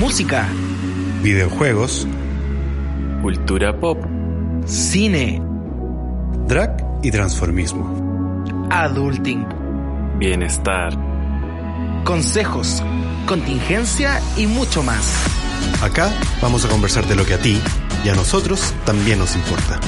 [0.00, 0.48] música,
[1.22, 2.06] videojuegos,
[3.20, 4.02] cultura pop,
[4.64, 5.42] cine,
[6.48, 9.46] drag y transformismo, adulting,
[10.18, 10.94] bienestar,
[12.04, 12.82] consejos,
[13.26, 15.04] contingencia y mucho más.
[15.82, 16.10] Acá
[16.40, 17.60] vamos a conversar de lo que a ti
[18.02, 19.78] y a nosotros también nos importa.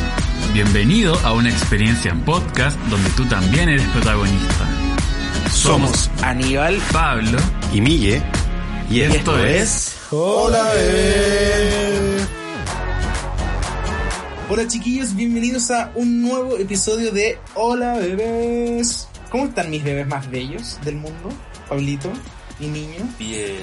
[0.53, 4.69] Bienvenido a una experiencia en podcast donde tú también eres protagonista.
[5.51, 7.39] Somos Aníbal, Pablo
[7.73, 8.23] y Mille.
[8.91, 10.02] Y, esto, es...
[10.15, 12.19] Hola bebé.
[14.51, 19.09] Hola chiquillos, bienvenidos a un nuevo episodio de Hola bebés.
[19.31, 21.31] ¿Cómo están mis bebés más bellos del mundo?
[21.67, 22.13] Pablito
[22.61, 23.09] y niño.
[23.19, 23.57] Bien.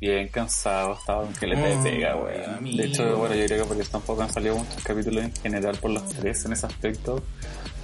[0.00, 2.64] Bien cansado, estaba en que le pega, weón.
[2.74, 5.90] De hecho, bueno, yo creo que porque tampoco han salido muchos capítulos en general por
[5.90, 7.22] los tres en ese aspecto.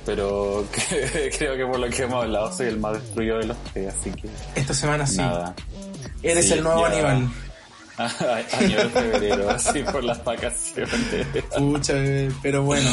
[0.04, 0.64] Pero
[1.38, 4.10] creo que por lo que hemos hablado soy el más destruido de los tres, así
[4.10, 4.28] que...
[4.54, 5.20] Esta semana sí.
[6.22, 7.28] Eres el nuevo Aníbal.
[8.58, 10.90] Año de febrero, así por las vacaciones.
[11.56, 11.94] Pucha,
[12.42, 12.88] pero bueno,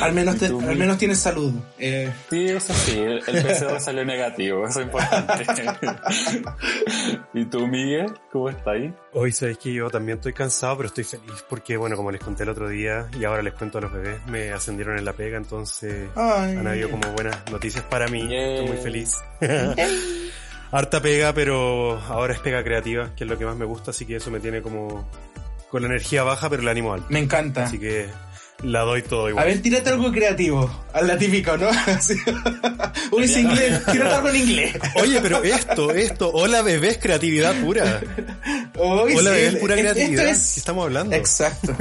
[0.00, 1.52] al menos, al menos tienes salud.
[1.78, 2.12] Eh.
[2.28, 5.44] Sí, eso sí, el, PCR salió negativo, eso es importante.
[7.34, 8.94] ¿Y tú, Miguel, cómo estás ahí?
[9.12, 12.44] Hoy sabéis que yo también estoy cansado, pero estoy feliz porque, bueno, como les conté
[12.44, 15.36] el otro día y ahora les cuento a los bebés, me ascendieron en la pega,
[15.36, 18.22] entonces han habido como buenas noticias para mí.
[18.22, 19.16] Estoy muy feliz
[20.70, 24.06] harta pega, pero ahora es pega creativa, que es lo que más me gusta, así
[24.06, 25.08] que eso me tiene como
[25.70, 27.06] con la energía baja, pero el ánimo alto.
[27.10, 27.64] Me encanta.
[27.64, 28.08] Así que
[28.62, 29.42] la doy todo igual.
[29.42, 31.70] A ver, tírate algo creativo, a la típica, ¿no?
[33.12, 34.78] Uy, es inglés, tírate algo en inglés.
[34.96, 38.00] Oye, pero esto, esto, hola bebé es creatividad pura.
[38.76, 40.28] hola bebé es pura creatividad.
[40.28, 41.16] estamos hablando?
[41.16, 41.74] Exacto.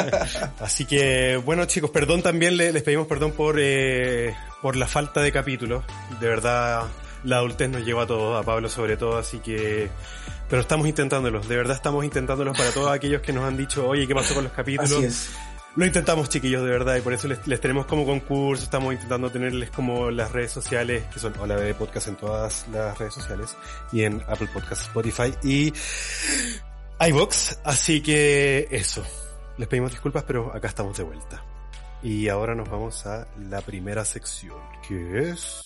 [0.60, 5.32] Así que, bueno chicos, perdón también, les, pedimos perdón por, eh, por la falta de
[5.32, 5.84] capítulos.
[6.20, 6.82] De verdad,
[7.24, 9.90] la adultez nos lleva a todos, a Pablo sobre todo, así que...
[10.48, 14.06] Pero estamos intentándolos, de verdad estamos intentándolos para todos aquellos que nos han dicho, oye,
[14.06, 14.92] ¿qué pasó con los capítulos?
[14.92, 15.30] Así es.
[15.76, 19.70] Lo intentamos, chiquillos, de verdad, y por eso les, tenemos como concurso, estamos intentando tenerles
[19.70, 23.56] como las redes sociales, que son Hola Bebé Podcast en todas las redes sociales,
[23.92, 25.72] y en Apple Podcast, Spotify y
[27.00, 29.04] iVox, así que eso.
[29.56, 31.44] Les pedimos disculpas, pero acá estamos de vuelta.
[32.02, 34.58] Y ahora nos vamos a la primera sección,
[34.88, 35.62] que es...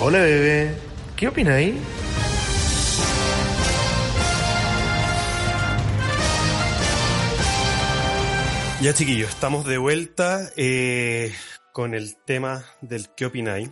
[0.00, 0.74] Hola bebé,
[1.16, 1.78] ¿qué opina ahí?
[8.80, 11.32] Ya chiquillos, estamos de vuelta eh,
[11.72, 13.70] con el tema del ¿qué opináis?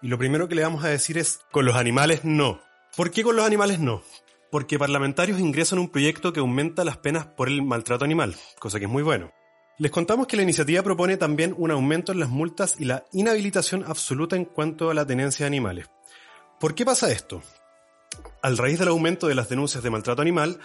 [0.00, 2.60] Y lo primero que le vamos a decir es, con los animales no.
[2.96, 4.02] ¿Por qué con los animales no?
[4.50, 8.86] Porque parlamentarios ingresan un proyecto que aumenta las penas por el maltrato animal, cosa que
[8.86, 9.30] es muy bueno.
[9.78, 13.84] Les contamos que la iniciativa propone también un aumento en las multas y la inhabilitación
[13.86, 15.90] absoluta en cuanto a la tenencia de animales.
[16.60, 17.42] ¿Por qué pasa esto?
[18.42, 20.58] Al raíz del aumento de las denuncias de maltrato animal,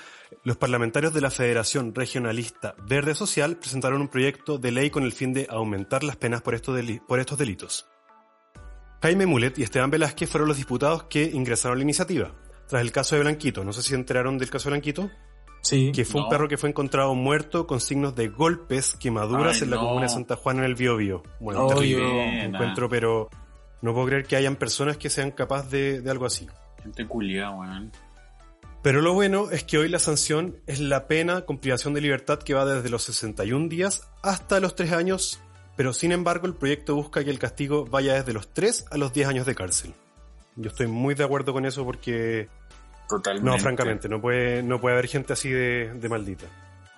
[0.44, 5.14] los parlamentarios de la Federación Regionalista Verde Social presentaron un proyecto de ley con el
[5.14, 6.76] fin de aumentar las penas por estos,
[7.38, 7.88] delitos.
[9.02, 12.34] Jaime Mulet y Esteban Velázquez fueron los diputados que ingresaron a la iniciativa.
[12.68, 15.10] Tras el caso de Blanquito, no sé si enteraron del caso de Blanquito.
[15.70, 19.78] Que fue un perro que fue encontrado muerto con signos de golpes, quemaduras en la
[19.78, 21.24] comuna de Santa Juana en el Biobío.
[21.40, 23.30] Bueno, terrible encuentro, pero
[23.82, 26.48] no puedo creer que hayan personas que sean capaces de, algo así.
[26.84, 27.92] Gente culiada, weón.
[28.82, 32.40] Pero lo bueno es que hoy la sanción es la pena con privación de libertad
[32.40, 35.42] que va desde los 61 días hasta los 3 años,
[35.76, 39.12] pero sin embargo el proyecto busca que el castigo vaya desde los 3 a los
[39.12, 39.94] 10 años de cárcel.
[40.56, 42.48] Yo estoy muy de acuerdo con eso porque
[43.08, 43.50] Totalmente.
[43.50, 46.46] No, francamente, no puede, no puede haber gente así de, de maldita.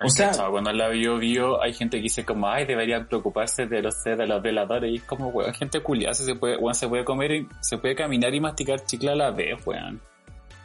[0.02, 3.82] O sea, cuando la vio, vio, hay gente que dice como, ay, deberían preocuparse de
[3.82, 7.04] los de los veladores, y es como, weón, gente culiada, se puede, weón, se puede
[7.04, 10.00] comer, y, se puede caminar y masticar chicle a la vez, weón.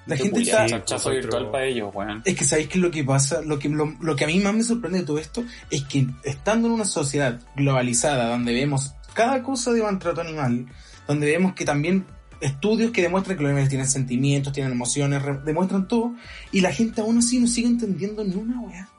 [0.06, 0.66] La gente está...
[0.68, 2.22] Chachazo virtual para ellos, weón.
[2.24, 4.54] Es que sabéis que lo que pasa, lo que, lo, lo que a mí más
[4.54, 9.44] me sorprende de todo esto, es que estando en una sociedad globalizada, donde vemos cada
[9.44, 10.66] cosa de maltrato animal,
[11.08, 12.06] donde vemos que también
[12.42, 16.16] estudios que demuestran que los animales tienen sentimientos, tienen emociones, demuestran todo,
[16.52, 18.90] y la gente aún así no sigue entendiendo ni una weá.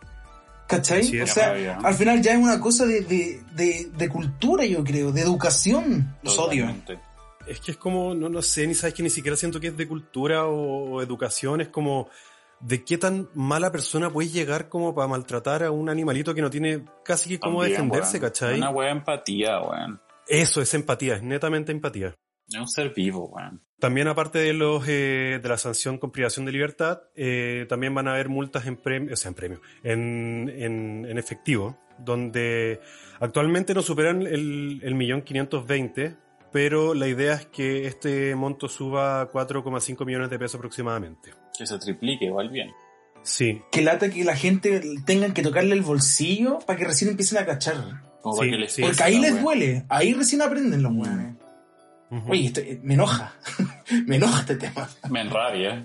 [0.67, 1.21] ¿Cachai?
[1.21, 5.21] o sea, al final ya es una cosa de, de, de, cultura, yo creo, de
[5.21, 6.17] educación.
[6.23, 6.69] Los odio.
[7.47, 9.77] Es que es como, no, no sé, ni sabes que ni siquiera siento que es
[9.77, 12.09] de cultura o, educación, es como
[12.59, 16.50] de qué tan mala persona puedes llegar como para maltratar a un animalito que no
[16.50, 18.56] tiene casi que cómo defenderse, ¿cachai?
[18.56, 20.00] Una wea empatía, weón.
[20.27, 22.17] Eso es empatía, es netamente empatía.
[22.48, 23.62] Es un ser vivo, weón.
[23.78, 28.08] También aparte de los eh, de la sanción con privación de libertad, eh, también van
[28.08, 32.81] a haber multas en premio, o sea, en premio, en, en, efectivo, donde
[33.20, 36.16] actualmente no superan el, el millón quinientos veinte,
[36.52, 41.34] pero la idea es que este monto suba a 4,5 millones de pesos aproximadamente.
[41.58, 42.70] Que se triplique, igual bien.
[43.22, 43.60] Sí.
[43.70, 47.44] Que lata que la gente tenga que tocarle el bolsillo para que recién empiecen a
[47.44, 47.76] cachar.
[48.22, 48.69] Porque
[49.02, 51.37] ahí les duele, ahí recién aprenden los weones.
[52.29, 53.35] Oye, esto, me enoja,
[54.06, 54.88] me enoja este tema.
[55.11, 55.85] Me enrabia.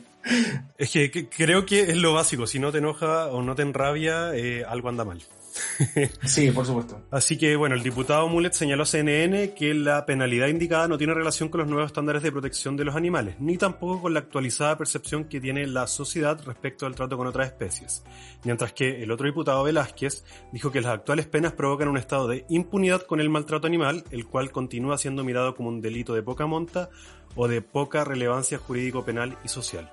[0.78, 4.36] Es que, creo que es lo básico, si no te enoja o no te enrabia,
[4.36, 5.22] eh, algo anda mal.
[6.26, 7.02] sí, por supuesto.
[7.12, 11.14] Así que, bueno, el diputado Mulet señaló a CNN que la penalidad indicada no tiene
[11.14, 14.78] relación con los nuevos estándares de protección de los animales, ni tampoco con la actualizada
[14.78, 18.04] percepción que tiene la sociedad respecto al trato con otras especies.
[18.44, 22.46] Mientras que el otro diputado Velázquez dijo que las actuales penas provocan un estado de
[22.50, 26.46] impunidad con el maltrato animal, el cual continúa siendo mirado como un delito de poca
[26.46, 26.90] monta
[27.36, 29.92] o de poca relevancia jurídico-penal y social.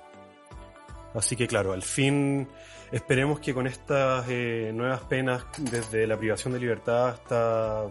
[1.13, 2.47] Así que claro, al fin
[2.91, 7.87] Esperemos que con estas eh, nuevas penas, desde la privación de libertad hasta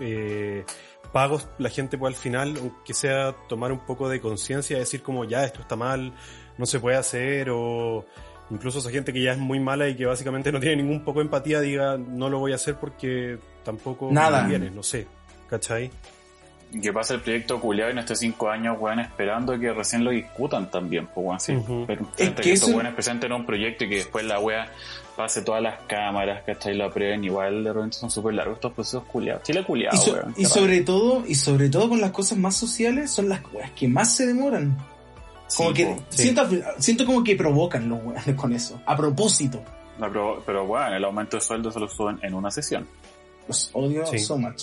[0.00, 0.64] eh,
[1.12, 5.24] pagos, la gente pueda al final, aunque sea tomar un poco de conciencia, decir como
[5.24, 6.12] ya esto está mal,
[6.58, 8.04] no se puede hacer, o
[8.50, 11.20] incluso esa gente que ya es muy mala y que básicamente no tiene ningún poco
[11.20, 14.46] de empatía diga no lo voy a hacer porque tampoco Nada.
[14.46, 15.06] viene, no sé,
[15.48, 15.90] ¿cachai?
[16.80, 20.10] Que pase el proyecto culiado y en estos cinco años, weón, esperando que recién lo
[20.10, 21.84] discutan también, pues, weón, sí.
[21.86, 24.70] Pero es que, estos weones presenten un proyecto y que después la wea
[25.16, 26.74] pase todas las cámaras, ¿cachai?
[26.74, 29.42] Lo aprueben, igual de repente son súper largos estos procesos culiados.
[29.42, 33.10] Chile culiado, y, weón, y sobre todo, y sobre todo con las cosas más sociales,
[33.10, 34.76] son las weas que más se demoran.
[35.54, 36.48] Como que siento,
[36.78, 39.62] siento como que provocan los weones con eso, a propósito.
[39.98, 42.88] pero, pero bueno, el aumento de sueldo se lo suben en una sesión.
[43.46, 44.62] Los odio so much.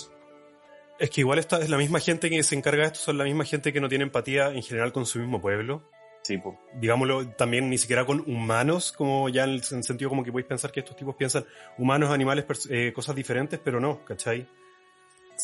[1.00, 3.24] Es que igual esta es la misma gente que se encarga de esto, son la
[3.24, 5.82] misma gente que no tiene empatía en general con su mismo pueblo.
[6.22, 6.56] Sí, pues.
[6.74, 10.70] Digámoslo también ni siquiera con humanos, como ya en el sentido como que podéis pensar
[10.70, 11.46] que estos tipos piensan
[11.78, 14.46] humanos, animales, eh, cosas diferentes, pero no, ¿cachai?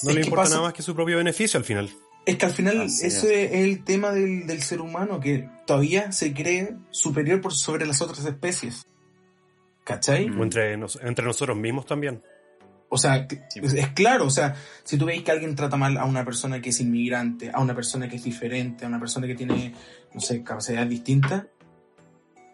[0.03, 1.91] No le importa nada más que su propio beneficio al final.
[2.27, 3.25] Es que al final ese es.
[3.25, 8.87] el tema del, ser humano, que todavía se cree superior por sobre las otras especies.
[9.85, 10.29] ¿Cachai?
[10.29, 12.23] O entre, entre nosotros mismos también.
[12.89, 14.55] O sea, es, claro, o sea,
[14.85, 17.75] si tú veis que alguien trata mal a una persona que es inmigrante, a una
[17.75, 19.75] persona que es diferente, a una persona que tiene,
[20.15, 21.45] no sé, capacidades distintas,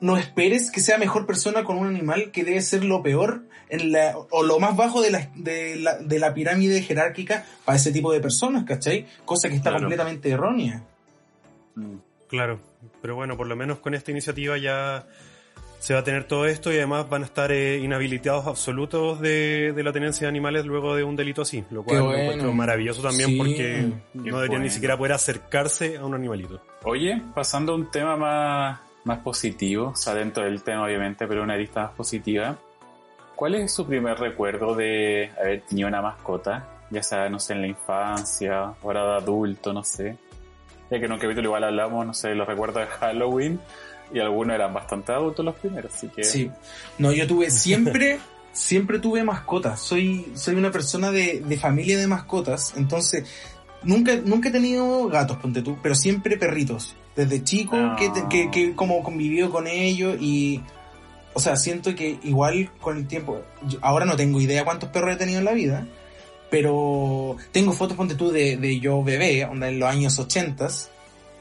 [0.01, 3.93] no esperes que sea mejor persona con un animal que debe ser lo peor en
[3.93, 7.93] la, o lo más bajo de la, de la, de la pirámide jerárquica para ese
[7.93, 9.07] tipo de personas, ¿cachai?
[9.25, 10.83] Cosa que está completamente errónea.
[11.75, 11.97] Mm.
[12.27, 12.61] Claro,
[13.01, 15.07] pero bueno, por lo menos con esta iniciativa ya
[15.83, 19.75] se va a tener todo esto y además van a estar eh, inhabilitados absolutos de,
[19.77, 23.91] la tenencia de animales luego de un delito así, lo cual es maravilloso también porque
[24.15, 26.61] no deberían ni siquiera poder acercarse a un animalito.
[26.85, 31.43] Oye, pasando a un tema más, más positivo, o sea, dentro del tema obviamente, pero
[31.43, 32.57] una lista más positiva,
[33.35, 36.85] ¿cuál es su primer recuerdo de haber tenido una mascota?
[36.91, 40.17] Ya sea, no sé, en la infancia, ahora de adulto, no sé.
[40.93, 43.59] Ya que en un capítulo igual hablamos, no sé, los recuerdos de Halloween
[44.13, 46.25] y algunos eran bastante adultos los primeros, así que...
[46.25, 46.51] Sí.
[46.99, 48.19] No, yo tuve siempre,
[48.53, 49.81] siempre tuve mascotas.
[49.81, 53.25] Soy, soy una persona de, de familia de mascotas, entonces
[53.83, 56.95] nunca, nunca he tenido gatos, ponte tú, pero siempre perritos.
[57.17, 60.63] Desde chico que, que, que, como convivió con ellos y...
[61.35, 63.41] O sea, siento que igual con el tiempo,
[63.81, 65.87] ahora no tengo idea cuántos perros he tenido en la vida,
[66.51, 70.91] pero tengo fotos, ponte tú, de, de yo bebé, onda en los años ochentas,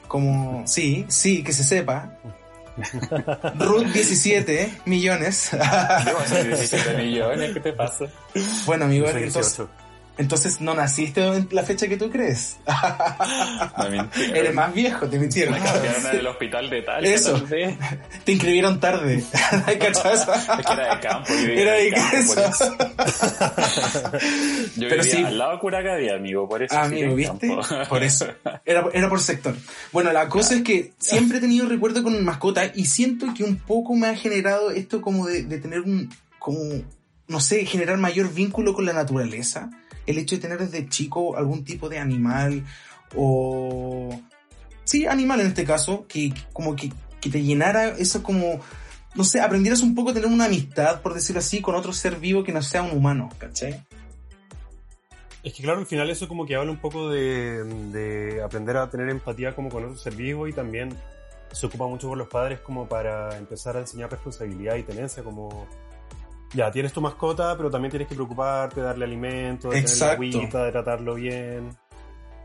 [0.08, 2.18] como, sí, sí, que se sepa,
[3.58, 5.50] Ruth 17 millones.
[5.52, 8.06] 17 millones, ¿qué te pasa?
[8.66, 9.66] Bueno, amigo, entonces,
[10.22, 12.56] entonces no naciste en la fecha que tú crees.
[14.32, 15.54] Eres más viejo, te mintieron.
[15.54, 17.04] Me cambiaron el hospital de tal.
[17.04, 17.42] Eso.
[18.24, 19.24] Te inscribieron tarde.
[19.66, 19.86] Es que
[20.72, 21.32] era de campo.
[21.32, 22.34] Era de campo.
[24.76, 25.24] Yo Pero vivía sí.
[25.24, 26.78] al lado de Curacadía, amigo, por eso.
[26.78, 27.50] amigo, ¿viste?
[27.88, 28.26] Por eso.
[28.64, 29.54] Era, era por sector.
[29.92, 33.56] Bueno, la cosa es que siempre he tenido recuerdo con mascota y siento que un
[33.56, 36.60] poco me ha generado esto como de, de tener un, como,
[37.26, 39.70] no sé, generar mayor vínculo con la naturaleza
[40.06, 42.64] el hecho de tener desde chico algún tipo de animal
[43.14, 44.20] o...
[44.84, 48.60] Sí, animal en este caso, que como que, te llenara eso como...
[49.14, 52.16] No sé, aprendieras un poco a tener una amistad, por decirlo así, con otro ser
[52.16, 53.84] vivo que no sea un humano, ¿cachai?
[55.42, 58.88] Es que claro, al final eso como que habla un poco de, de aprender a
[58.88, 60.96] tener empatía como con otro ser vivo y también
[61.52, 65.66] se ocupa mucho por los padres como para empezar a enseñar responsabilidad y tenencia, como
[66.54, 70.64] ya, tienes tu mascota, pero también tienes que preocuparte, darle alimento, de tener la agüita,
[70.64, 71.70] de tratarlo bien.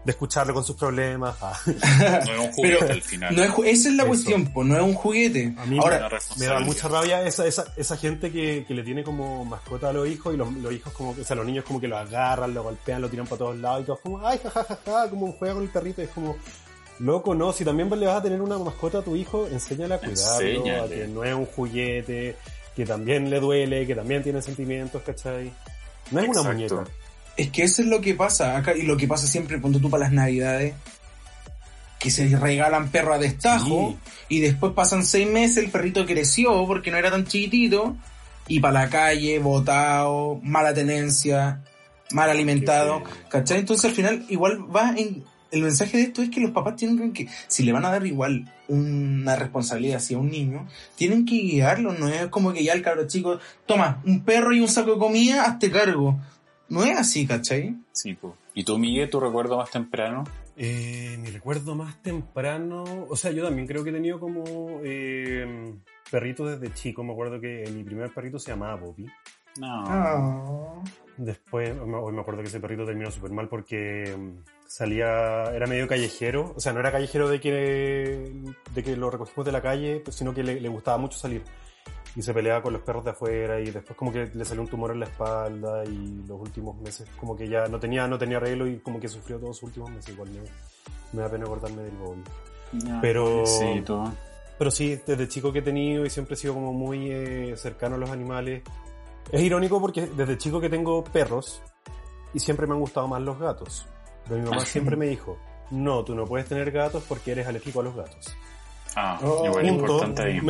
[0.05, 1.35] de escucharlo con sus problemas.
[1.41, 1.59] Ah.
[2.25, 3.35] No es un juguete al final.
[3.35, 5.53] No es, esa es la cuestión, pues no es un juguete.
[5.57, 9.03] A mí Ahora, me da mucha rabia esa, esa, esa gente que, que, le tiene
[9.03, 11.81] como mascota a los hijos y los, los, hijos como, o sea, los niños como
[11.81, 14.79] que lo agarran, lo golpean, lo tiran para todos lados y todos como, ay, jajajaja,
[14.85, 16.37] ja, ja, como juega con el perrito, es como,
[16.99, 19.99] loco, no, si también le vas a tener una mascota a tu hijo, enséñale a
[19.99, 22.35] cuidarlo, a que no es un juguete,
[22.77, 25.51] que también le duele, que también tiene sentimientos, ¿cachai?
[26.11, 26.83] No es una muñeca.
[27.35, 29.89] Es que eso es lo que pasa acá y lo que pasa siempre cuando tú
[29.89, 30.75] para las navidades
[31.97, 33.97] que se regalan perro a destajo
[34.29, 37.97] y después pasan seis meses el perrito creció porque no era tan chiquitito
[38.47, 41.63] y para la calle, botado, mala tenencia,
[42.11, 43.57] mal alimentado, ¿cachai?
[43.57, 45.23] Entonces al final igual va en...
[45.51, 48.05] El mensaje de esto es que los papás tienen que, si le van a dar
[48.05, 52.81] igual una responsabilidad hacia un niño, tienen que guiarlo, no es como que ya el
[52.81, 56.19] cabro chico, toma, un perro y un saco de comida, hazte cargo.
[56.69, 57.77] No es así, ¿cachai?
[57.93, 58.33] Sí, pues.
[58.53, 60.25] ¿Y tú, Miguel, tu recuerdo más temprano?
[60.57, 65.75] Eh, mi recuerdo más temprano, o sea, yo también creo que he tenido como eh,
[66.09, 67.03] perritos desde chico.
[67.03, 69.05] Me acuerdo que mi primer perrito se llamaba Bobby.
[69.59, 69.83] No.
[69.87, 70.83] Ah.
[71.17, 75.87] Después, hoy me acuerdo que ese perrito terminó súper mal porque mm, salía, era medio
[75.87, 78.43] callejero, o sea, no era callejero de que,
[78.73, 81.43] de que lo recogimos de la calle, sino que le gustaba mucho salir.
[82.15, 84.67] Y se peleaba con los perros de afuera y después como que le salió un
[84.67, 88.37] tumor en la espalda y los últimos meses como que ya no tenía no tenía
[88.37, 90.29] arreglo y como que sufrió todos los últimos meses igual
[91.13, 92.23] me, da pena cortarme del bobby.
[93.01, 93.83] Pero sí,
[94.57, 97.95] pero sí desde chico que he tenido y siempre he sido como muy eh, cercano
[97.95, 98.63] a los animales.
[99.31, 101.61] Es irónico porque desde chico que tengo perros
[102.33, 103.85] y siempre me han gustado más los gatos
[104.27, 105.37] pero mi mamá siempre me dijo
[105.71, 108.35] no tú no puedes tener gatos porque eres alérgico a los gatos
[108.99, 110.41] Ah, igual importante ahí.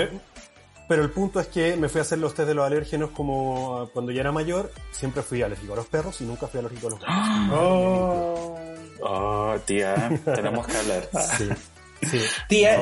[0.88, 3.78] Pero el punto es que me fui a hacer los test de los alérgenos como
[3.82, 6.88] ah, cuando ya era mayor, siempre fui alérgico a los perros y nunca fui alérgico
[6.88, 7.16] a los gatos.
[7.52, 8.60] Oh,
[9.02, 11.10] oh tía, tenemos que hablar.
[11.38, 11.50] Sí.
[12.02, 12.20] Sí.
[12.48, 12.80] Tía,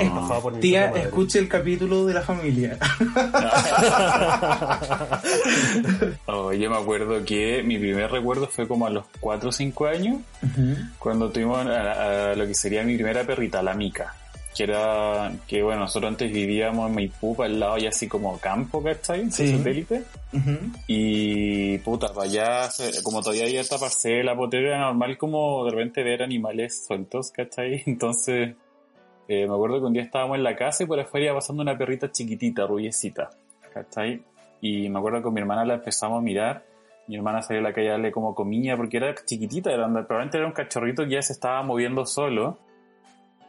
[0.59, 2.75] tía escuche el capítulo de la familia.
[6.25, 9.85] oh, yo me acuerdo que mi primer recuerdo fue como a los 4 o 5
[9.85, 10.17] años,
[10.99, 14.13] cuando tuvimos a, lo que sería mi primera perrita, la Mica
[14.55, 18.81] que era que bueno, nosotros antes vivíamos en Maipú, al lado y así como campo,
[18.81, 19.29] ¿cachai?
[19.29, 19.57] Sí.
[19.57, 20.03] satélite.
[20.87, 22.69] Y puta, para allá,
[23.03, 27.83] como todavía hay esta parcela, potera, era normal como de repente ver animales sueltos, ¿cachai?
[27.85, 28.55] Entonces,
[29.27, 31.61] eh, me acuerdo que un día estábamos en la casa y por afuera iba pasando
[31.61, 33.29] una perrita chiquitita, rubiecita,
[33.73, 34.21] ¿cachai?
[34.61, 36.63] Y me acuerdo que con mi hermana la empezamos a mirar.
[37.07, 40.37] Mi hermana salió a la calle a darle como comida porque era chiquitita, era, probablemente
[40.37, 42.57] era un cachorrito que ya se estaba moviendo solo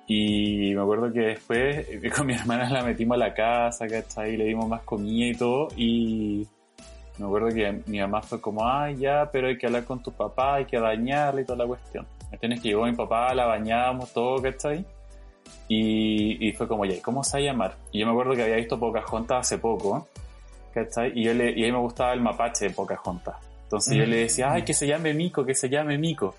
[0.06, 4.36] y me acuerdo que después eh, con mi hermana la metimos a la casa, ¿cachai?
[4.36, 5.68] Le dimos más comida y todo.
[5.76, 6.46] Y
[7.18, 10.12] me acuerdo que mi mamá fue como, ay, ya, pero hay que hablar con tu
[10.12, 12.06] papá, hay que bañarle y toda la cuestión.
[12.38, 14.84] Tienes que llegó mi papá, la bañamos, todo, ¿cachai?
[15.68, 17.76] Y, y fue como, ya, ¿cómo se va a llamar?
[17.92, 20.08] Y yo me acuerdo que había visto Pocahontas hace poco,
[20.72, 21.12] ¿cachai?
[21.14, 23.36] Y, yo le, y a mí me gustaba el mapache de Pocahontas.
[23.64, 26.36] Entonces yo le decía, ay, que se llame Mico, que se llame Mico,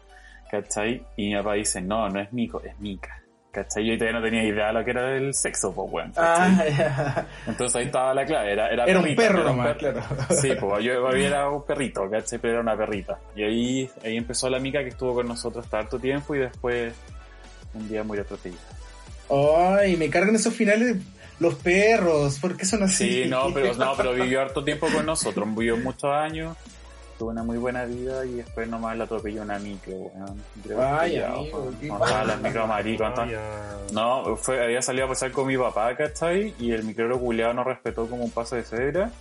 [0.49, 1.03] ¿cachai?
[1.17, 3.21] Y mi papá dice, no, no es Mico, es Mica.
[3.51, 3.87] ¿Cachai?
[3.87, 6.13] Yo todavía no tenía idea de lo que era el sexo, pues, bueno.
[6.15, 10.01] Ah, Entonces ahí estaba la clave, era, era, era un perro nomás, claro.
[10.29, 12.37] Sí, pues yo era un perrito, ¿cachai?
[12.37, 13.17] Pero era una perrita.
[13.35, 16.93] Y ahí, ahí empezó la mica que estuvo con nosotros tanto tiempo y después
[17.73, 18.61] un día murió atropellada.
[19.29, 20.97] Ay, me cargan esos finales
[21.39, 23.23] los perros, ¿por qué son así?
[23.23, 26.57] Sí, no, pero, no, pero vivió harto tiempo con nosotros, vivió muchos años
[27.17, 30.43] tuvo una muy buena vida y después nomás la atropelló una micro, weón.
[30.79, 32.67] Ay, amigo, no, las micro
[33.91, 36.53] No, fue, había salido a pasar con mi papá, ¿cachai?
[36.59, 39.11] Y el micro culiado no respetó como un paso de cebra.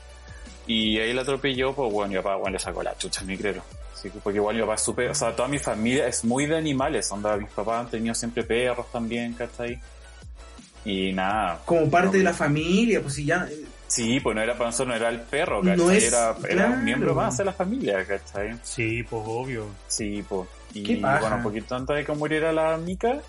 [0.67, 3.63] Y ahí la atropelló, pues bueno, mi papá, bueno, le sacó la chucha al micrero.
[3.95, 6.57] Sí, porque igual mi papá es súper, o sea, toda mi familia es muy de
[6.57, 9.81] animales, onda, mis papás han tenido siempre perros también, ¿cachai?
[10.87, 11.61] Y nada.
[11.65, 13.49] Como parte de la familia, pues si ya,
[13.89, 16.05] Sí, pues no era para nosotros, no era el perro, ¿cachai?
[16.05, 18.59] era, era, un miembro más de la familia, ¿cachai?
[18.63, 19.67] Sí, pues obvio.
[19.87, 20.49] Sí, pues.
[20.75, 23.21] Y bueno, un poquito antes de que muriera la Mica,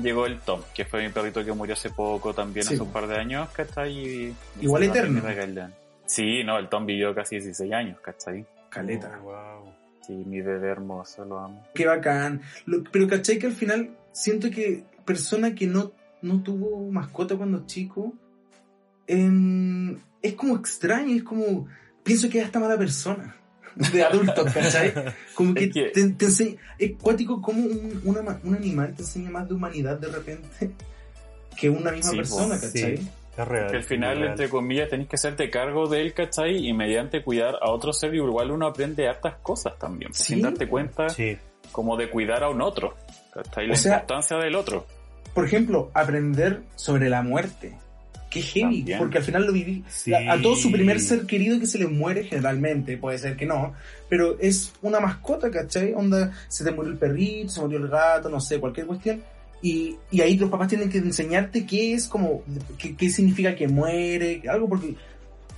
[0.00, 3.06] llegó el Tom, que fue mi perrito que murió hace poco también, hace un par
[3.06, 3.92] de años, ¿cachai?
[3.92, 5.22] Y, Igual eterno.
[6.06, 8.46] Sí, no, el Tom vivió casi 16 años, ¿cachai?
[8.70, 9.18] Caleta.
[9.18, 9.72] wow.
[10.06, 11.66] Sí, mi bebé hermoso, lo amo.
[11.74, 12.40] Qué bacán.
[12.90, 13.38] pero ¿cachai?
[13.38, 18.14] Que al final siento que persona que no, no tuvo mascota cuando chico
[19.08, 21.66] es como extraño, es como,
[22.02, 23.36] pienso que es hasta mala persona
[23.92, 24.92] de adulto, ¿cachai?
[25.34, 29.98] Como que, te, enseña, es cuático como un, un, animal te enseña más de humanidad
[29.98, 30.72] de repente
[31.56, 33.00] que una misma persona, ¿cachai?
[33.36, 33.70] Es real.
[33.70, 36.66] Que al final, entre comillas, tenés que hacerte cargo de él, ¿cachai?
[36.66, 41.06] Y mediante cuidar a otro ser, igual uno aprende hartas cosas también, sin darte cuenta
[41.72, 42.96] como de cuidar a un otro.
[43.32, 43.68] ¿cachai?
[43.68, 44.86] La importancia del otro.
[45.38, 47.76] Por ejemplo, aprender sobre la muerte.
[48.28, 49.84] Qué heavy, porque al final lo viví.
[50.28, 53.72] A todo su primer ser querido que se le muere generalmente, puede ser que no,
[54.08, 55.92] pero es una mascota, ¿cachai?
[55.94, 59.22] Onda, se te murió el perrito, se murió el gato, no sé, cualquier cuestión.
[59.62, 62.42] Y, y ahí los papás tienen que enseñarte qué es como,
[62.76, 64.96] qué, qué significa que muere, algo porque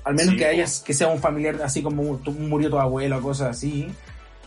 [0.05, 3.57] al menos que hayas, que sea un familiar así como murió tu abuelo o cosas
[3.57, 3.89] así.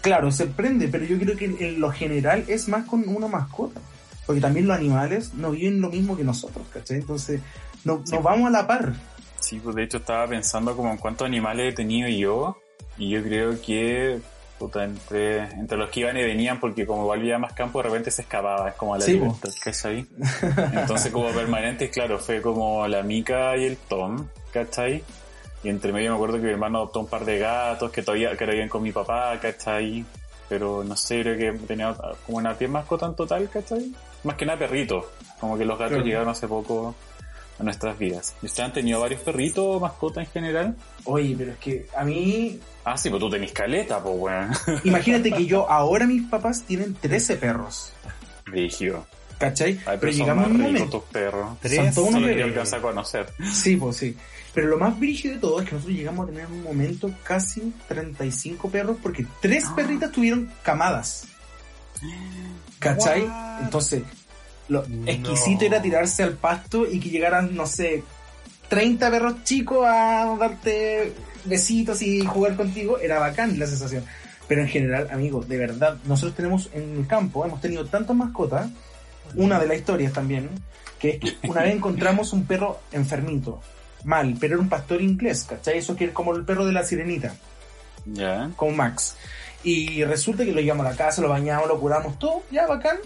[0.02, 3.82] Claro, se prende, pero yo creo que en lo general es más con una mascota.
[4.26, 6.98] Porque también los animales no viven lo mismo que nosotros, ¿cachai?
[6.98, 7.42] Entonces,
[7.84, 8.94] no, nos vamos a la par.
[9.40, 12.58] Sí, pues de hecho estaba pensando como en cuántos animales he tenido yo.
[12.98, 14.22] Y yo creo que
[14.64, 18.12] puta, entre, entre los que iban y venían, porque como había más campo, de repente
[18.12, 19.22] se escapaba, es como la sí,
[19.62, 20.08] ¿cachai?
[20.74, 25.04] Entonces como permanente, claro, fue como la Mica y el Tom, ¿cachai?
[25.64, 28.36] Y entre medio me acuerdo que mi hermano adoptó un par de gatos que todavía
[28.38, 30.06] que vivían con mi papá, ¿cachai?
[30.48, 31.94] Pero no sé, creo que tenía
[32.26, 33.92] como una 10 mascotas en total, ¿cachai?
[34.24, 35.06] Más que nada perritos.
[35.40, 36.96] Como que los gatos llegaron hace poco
[37.60, 38.36] a nuestras vidas.
[38.42, 40.76] ¿Y ustedes han tenido varios perritos, mascotas en general?
[41.06, 42.60] Oye, pero es que a mí...
[42.86, 44.52] Ah, sí, pues tú tenés caleta, pues, weón.
[44.84, 47.94] Imagínate que yo, ahora mis papás tienen 13 perros.
[48.46, 49.06] Rígido.
[49.38, 49.80] ¿Cachai?
[49.86, 51.00] Ay, pero, llegamos a un momento...
[51.00, 51.58] tus perros.
[51.62, 51.94] Tres.
[51.94, 53.28] Son todos unos a conocer.
[53.52, 54.16] Sí, pues sí.
[54.54, 57.12] Pero lo más brígido de todo es que nosotros llegamos a tener en un momento
[57.24, 59.76] casi 35 perros porque tres ah.
[59.76, 61.28] perritas tuvieron camadas.
[62.84, 63.28] ¿Cachai?
[63.62, 64.04] Entonces,
[64.68, 68.04] lo exquisito era tirarse al pasto y que llegaran, no sé,
[68.70, 71.14] 30 perros chicos a darte
[71.46, 72.98] besitos y jugar contigo.
[73.00, 74.04] Era bacán la sensación.
[74.48, 78.70] Pero en general, amigos, de verdad, nosotros tenemos en el campo, hemos tenido tantas mascotas.
[79.36, 80.50] Una de las historias también,
[81.00, 83.62] que es que una vez encontramos un perro enfermito
[84.04, 85.78] mal, pero era un pastor inglés, ¿cachai?
[85.78, 87.34] Eso que es como el perro de la sirenita.
[88.06, 88.52] Ya.
[88.56, 89.16] Con Max.
[89.64, 92.98] Y resulta que lo llevamos a la casa, lo bañamos, lo curamos, todo, ya, bacán.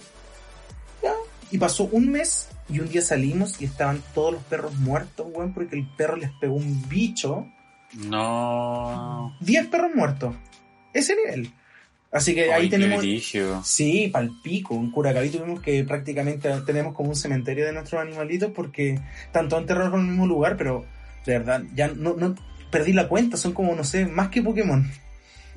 [1.04, 1.14] Ya.
[1.52, 5.54] Y pasó un mes y un día salimos y estaban todos los perros muertos, weón,
[5.54, 7.48] porque el perro les pegó un bicho.
[7.94, 9.36] No.
[9.40, 10.36] Diez perros muertos.
[10.94, 11.52] Ese nivel.
[12.12, 13.04] Así que ahí tenemos.
[13.64, 14.76] Sí, palpico.
[14.76, 19.00] En Curacaví tuvimos que prácticamente tenemos como un cementerio de nuestros animalitos porque
[19.32, 20.86] tanto han enterrados en el mismo lugar, pero
[21.26, 22.36] de verdad, ya no, no
[22.72, 24.90] perdí la cuenta, son como, no sé, más que Pokémon.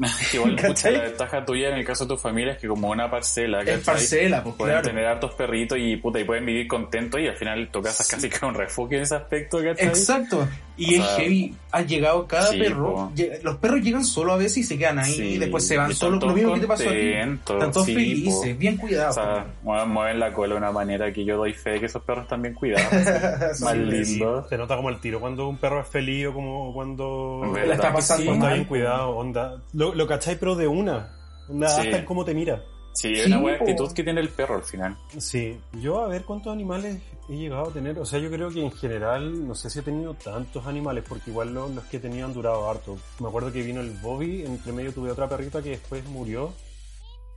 [0.32, 3.58] Igual la ventaja tuya en el caso de tu familia es que como una parcela,
[3.58, 3.74] ¿cachai?
[3.74, 7.36] Es parcela, pues Pueden tener hartos perritos y puta, y pueden vivir contentos y al
[7.36, 9.88] final tu casa es casi como un refugio en ese aspecto, ¿cachai?
[9.88, 10.48] Exacto.
[10.80, 13.12] Y es heavy, ha llegado cada perro,
[13.42, 16.18] los perros llegan solo a veces y se quedan ahí y después se van solo,
[16.18, 17.12] lo mismo que te pasó a ti.
[17.12, 19.18] Están todos felices, bien cuidados.
[19.18, 22.02] O sea, mueven la cola de una manera que yo doy fe de que esos
[22.02, 22.90] perros están bien cuidados.
[23.60, 24.48] Más lindos.
[24.48, 27.42] Se nota como el tiro cuando un perro es feliz o como cuando...
[27.66, 29.62] La está pasando Está bien cuidado, onda.
[29.74, 31.14] Lo, lo cachai pero de una.
[31.48, 32.62] Onda, hasta en cómo te mira.
[32.92, 34.96] Sí, es una buena actitud que tiene el perro al final.
[35.18, 37.98] Sí, yo a ver cuántos animales he llegado a tener.
[37.98, 41.30] O sea, yo creo que en general, no sé si he tenido tantos animales, porque
[41.30, 42.98] igual los, que he tenido han durado harto.
[43.20, 46.52] Me acuerdo que vino el Bobby, entre medio tuve otra perrita que después murió.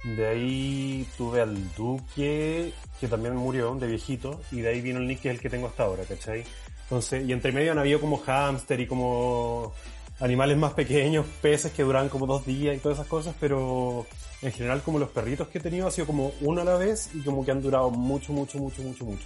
[0.03, 4.41] De ahí tuve al Duque, que también murió, de viejito.
[4.51, 6.43] Y de ahí vino el Nick, que es el que tengo hasta ahora, ¿cachai?
[6.83, 9.73] Entonces, y entre medio han habido como hámster y como
[10.19, 14.05] animales más pequeños, peces que duran como dos días y todas esas cosas, pero
[14.41, 17.09] en general como los perritos que he tenido ha sido como uno a la vez
[17.13, 19.25] y como que han durado mucho, mucho, mucho, mucho, mucho.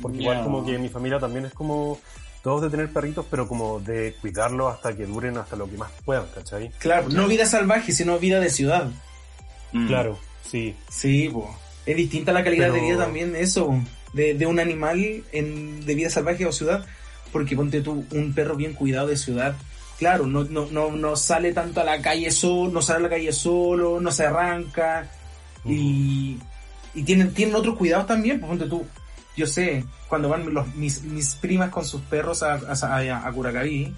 [0.00, 1.98] Porque igual como que mi familia también es como
[2.42, 5.90] todos de tener perritos, pero como de cuidarlos hasta que duren hasta lo que más
[6.04, 6.70] puedan, ¿cachai?
[6.78, 8.90] Claro, no vida salvaje, sino vida de ciudad.
[9.72, 9.86] Mm.
[9.86, 10.74] Claro, sí.
[10.88, 11.46] Sí, pues.
[11.86, 13.74] Es distinta la calidad de vida también eso,
[14.12, 16.84] de, de un animal en, de vida salvaje o ciudad,
[17.32, 19.56] porque ponte tú un perro bien cuidado de ciudad
[20.00, 23.10] claro, no, no, no, no sale tanto a la calle solo, no sale a la
[23.10, 25.06] calle solo, no se arranca.
[25.62, 26.38] Y,
[26.94, 28.86] y tienen, tienen otros cuidados también, pues tú,
[29.40, 33.92] yo sé, cuando van los, mis, mis primas con sus perros a, a, a, Curacaví,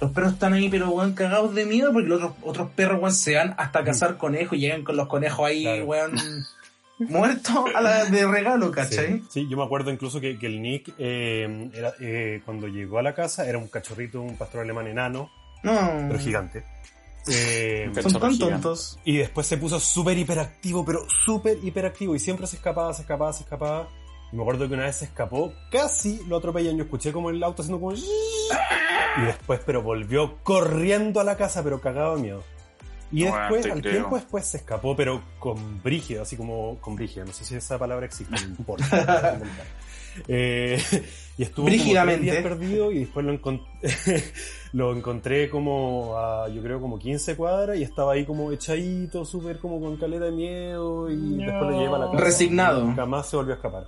[0.00, 3.14] los perros están ahí, pero weón, cagados de miedo porque los otros, otros perros, weón,
[3.14, 6.14] se van hasta cazar conejos y llegan con los conejos ahí, weón,
[6.98, 9.22] muertos a la de regalo, ¿cachai?
[9.28, 13.02] Sí, yo me acuerdo incluso que, que el Nick, eh, era, eh, cuando llegó a
[13.02, 15.30] la casa, era un cachorrito, un pastor alemán enano,
[15.64, 16.06] no.
[16.08, 16.62] Pero gigante.
[17.26, 18.98] Eh, Son tan tontos.
[19.04, 22.14] Y después se puso súper hiperactivo, pero súper hiperactivo.
[22.14, 23.88] Y siempre se escapaba, se escapaba, se escapaba.
[24.34, 26.76] Me acuerdo que una vez se escapó, casi lo atropellan.
[26.76, 27.94] Yo escuché como el auto haciendo como...
[27.96, 32.42] Y después, pero volvió corriendo a la casa, pero cagado de miedo.
[33.12, 37.24] Y después, al tiempo después, se escapó, pero con brígido, así como con brígido.
[37.24, 39.38] No sé si esa palabra existe, no importa.
[40.28, 40.82] eh,
[41.36, 42.22] Y estuvo Brígidamente.
[42.24, 43.64] días perdido y después lo, encont-
[44.72, 49.58] lo encontré como a, yo creo, como 15 cuadras y estaba ahí como echadito, súper
[49.58, 51.36] como con caleta de miedo y No.
[51.46, 52.24] después lo llevé a la casa.
[52.24, 52.84] Resignado.
[52.84, 53.84] Nunca más se volvió a escapar.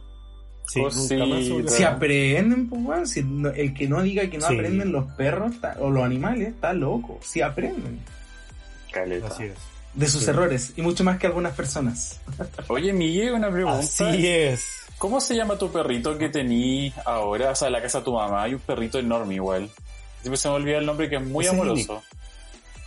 [0.69, 4.49] Sí, nunca más Si aprenden, pues, weón, si no- el que no diga que no
[4.49, 4.55] Sí.
[4.55, 7.19] aprenden los perros está- o los animales está loco.
[7.23, 8.01] Si aprenden
[8.93, 9.29] Caleta.
[9.29, 9.53] Así es.
[9.95, 10.31] de sus Sí.
[10.31, 12.21] errores y mucho más que algunas personas.
[12.69, 13.79] Oye, Miguel, una pregunta.
[13.79, 14.67] Así es.
[14.99, 17.51] ¿Cómo se llama tu perrito que tení ahora?
[17.51, 19.71] O sea, en la casa de tu mamá hay un perrito enorme igual.
[20.21, 22.03] Siempre se me olvida el nombre que es muy Ese es el amoroso.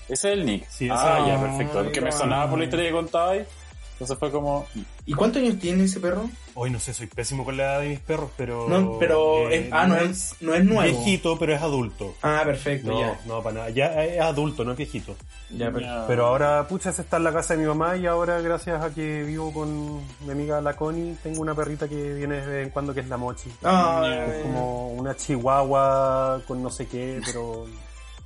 [0.08, 0.68] Ese es el Nick.
[0.70, 1.84] Sí, ah, ya, perfecto.
[1.84, 3.48] Porque me sonaba por la historia que contabais.
[3.94, 4.68] Entonces fue como...
[5.10, 6.30] ¿Y cuántos años tiene ese perro?
[6.54, 8.68] Hoy no sé, soy pésimo con la edad de mis perros, pero.
[8.70, 10.82] No, pero eh, es- ah, no es, no es nuevo.
[10.84, 12.14] Viejito, pero es adulto.
[12.22, 13.20] Ah, perfecto, No, ya.
[13.26, 13.70] no, para nada.
[13.72, 15.16] Ya es adulto, no es viejito.
[15.50, 16.06] Ya, per- ya.
[16.08, 18.94] Pero ahora, pucha, ese está en la casa de mi mamá y ahora, gracias a
[18.94, 22.70] que vivo con mi amiga la Connie, tengo una perrita que viene de vez en
[22.72, 23.50] cuando que es la Mochi.
[23.64, 27.66] Ay, Es como una chihuahua con no sé qué, pero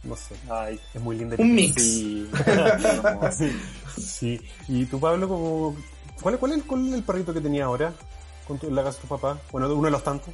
[0.04, 0.36] no sé.
[0.50, 1.38] Ay, Es muy linda.
[1.40, 1.82] Un mix.
[1.82, 2.30] sí.
[3.32, 3.52] Sí,
[3.98, 4.42] sí.
[4.68, 5.76] Y tú, Pablo, como...
[6.24, 7.94] ¿Cuál, cuál, es, cuál es el perrito que tenía ahora
[8.48, 9.40] con tu- la casa de tu papá?
[9.52, 10.34] Bueno, uno de los tantos.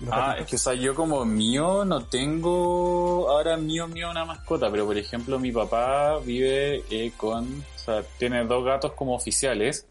[0.00, 4.10] ¿De los Ah, es que, o sea, yo como mío no tengo ahora mío, mío
[4.10, 8.92] una mascota, pero por ejemplo mi papá vive eh, con, o sea, tiene dos gatos
[8.92, 9.86] como oficiales.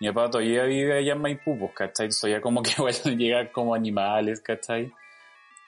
[0.00, 2.08] Mi papá todavía vive allá en Maipú, pues, ¿cachai?
[2.10, 4.92] Todavía como que igual llega como animales, ¿cachai?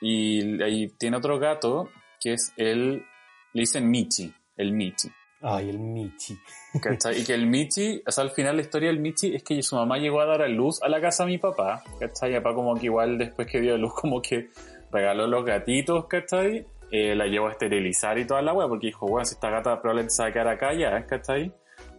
[0.01, 1.89] Y ahí tiene otro gato
[2.21, 3.05] que es el,
[3.53, 5.09] le dicen Michi, el Michi.
[5.41, 6.37] Ay, el Michi.
[6.83, 7.21] ¿Cachai?
[7.21, 9.77] Y que el Michi, o sea, al final la historia del Michi es que su
[9.77, 12.31] mamá llegó a dar a luz a la casa de mi papá, ¿cachai?
[12.31, 14.49] Mi papá como que igual después que dio a luz como que
[14.91, 16.67] regaló los gatitos, ¿cachai?
[16.91, 19.81] Eh, la llevó a esterilizar y toda la wea, porque dijo, bueno, si esta gata
[19.81, 21.53] probablemente se va a quedar acá ya, ¿cachai?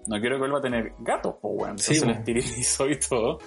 [0.08, 1.78] No quiero que vuelva a tener gatos, pues weón.
[1.80, 2.20] Sí, Entonces lo po.
[2.20, 3.40] esterilizó y todo.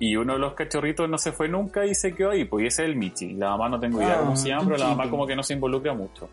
[0.00, 2.66] Y uno de los cachorritos no se fue nunca y se quedó ahí, pues y
[2.68, 3.34] ese es el Michi.
[3.34, 5.42] La mamá no tengo idea Ah, cómo se llama, pero la mamá como que no
[5.42, 6.28] se involucra mucho.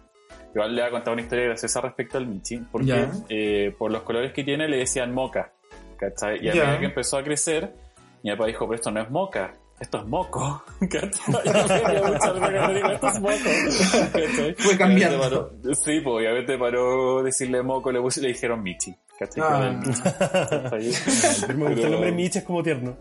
[0.54, 4.02] Igual le voy a contar una historia graciosa respecto al Michi, porque eh, por los
[4.04, 5.52] colores que tiene le decían moca,
[5.98, 6.44] ¿cachai?
[6.44, 6.64] Y a Ya.
[6.64, 7.74] medida que empezó a crecer,
[8.24, 10.98] mi papá dijo, pero esto no es moca, esto es moco, esto
[13.08, 13.38] es moco,
[14.14, 14.56] ¿cachai?
[14.58, 15.52] Fue cambiando.
[15.64, 19.44] Sí, pues obviamente paró decirle moco, le, puse- le dijeron Michi, ¿cachai?
[19.46, 19.80] Ah.
[20.72, 22.98] Me gusta el nombre Michi, es como tierno.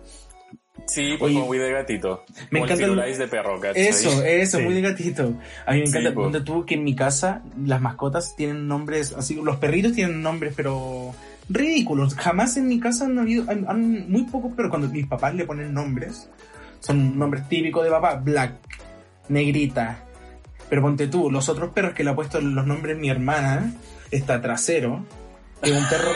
[0.87, 2.25] Sí, pues Oye, como muy de gatito.
[2.51, 3.87] me como encanta el- de perro, ¿cachai?
[3.89, 4.65] Eso, eso, Sí.
[4.65, 5.35] muy de gatito.
[5.67, 6.15] A mí me encanta.
[6.15, 6.23] po.
[6.23, 10.55] Donde tuvo que en mi casa las mascotas tienen nombres, así, los perritos tienen nombres,
[10.57, 11.13] pero
[11.49, 12.15] ridículos.
[12.15, 15.45] Jamás en mi casa han habido, han, han- muy pocos, pero cuando mis papás le
[15.45, 16.29] ponen nombres,
[16.81, 18.53] son nombres típicos de papá, Black,
[19.29, 19.99] Negrita.
[20.69, 23.73] Pero ponte tú, los otros perros que le ha puesto los nombres mi hermana,
[24.11, 25.05] está Trasero,
[25.63, 26.11] es un perro,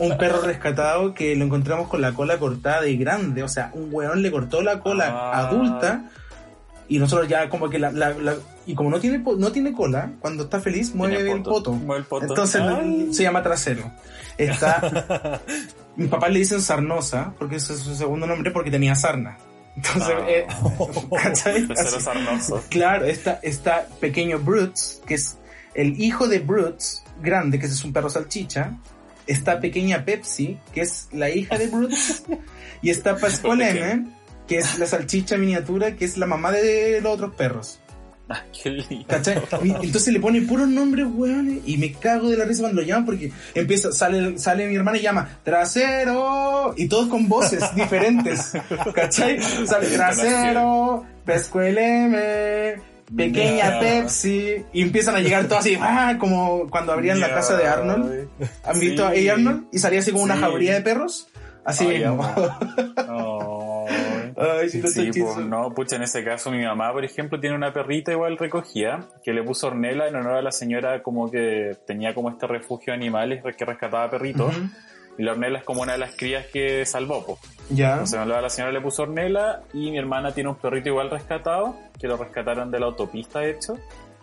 [0.00, 3.88] un perro rescatado que lo encontramos con la cola cortada de grande, o sea, un
[3.92, 5.38] weón le cortó la cola Ah.
[5.48, 6.10] adulta
[6.88, 10.12] y nosotros ya como que la, la- la- y como no tiene no tiene cola,
[10.20, 11.72] cuando está feliz mueve el poto.
[11.72, 12.26] Mueve el poto.
[12.26, 13.08] Entonces Ay.
[13.12, 13.90] se llama trasero.
[14.38, 15.40] Está
[15.96, 19.36] mis papás le dicen sarnosa porque ese es su segundo nombre porque tenía sarna.
[19.76, 20.24] Entonces, Ah.
[20.28, 20.46] eh,
[21.22, 21.66] ¿cachai?
[21.66, 22.00] Tercero Así.
[22.00, 22.62] sarnoso.
[22.70, 25.36] Claro, está, está pequeño Brutes, que es
[25.74, 28.78] el hijo de Brutes, grande, que ese es un perro salchicha.
[29.26, 32.24] Está pequeña Pepsi, que es la hija de Brutes.
[32.82, 34.06] y está Pascualene,
[34.46, 37.80] que es la salchicha miniatura, que es la mamá de los otros perros.
[38.26, 42.86] Ah, Entonces le pone puros nombres, weón, y me cago de la risa cuando lo
[42.86, 48.52] llaman porque empieza, sale, sale mi hermana y llama, trasero, y todos con voces diferentes,
[48.94, 49.38] ¿cachai?
[49.66, 52.76] Sale trasero, pescueleme,
[53.16, 53.80] pequeña.
[53.80, 56.16] Pepsi, y empiezan a llegar todos así, ¡ah!
[56.18, 58.28] como cuando abrían la casa de Arnold.
[58.64, 58.80] ¿Han Sí.
[58.88, 59.32] visto a A.
[59.32, 59.64] Arnold?
[59.72, 60.40] Y salía así como una Sí.
[60.40, 61.28] jauría de perros.
[61.64, 62.22] Así Ay, mismo.
[64.36, 67.54] Ay, sí, Sí, está pues no, pucha, en ese caso mi mamá, por ejemplo, tiene
[67.56, 71.76] una perrita igual recogida que le puso Ornella en honor a la señora como que
[71.86, 74.54] tenía como este refugio de animales que rescataba perritos.
[75.18, 77.38] Y la Ornella es como una de las crías que salvó, pues.
[77.70, 77.92] Ya.
[77.92, 82.08] Entonces la señora le puso Ornella y mi hermana tiene un perrito igual rescatado, que
[82.08, 83.74] lo rescataron de la autopista, de hecho,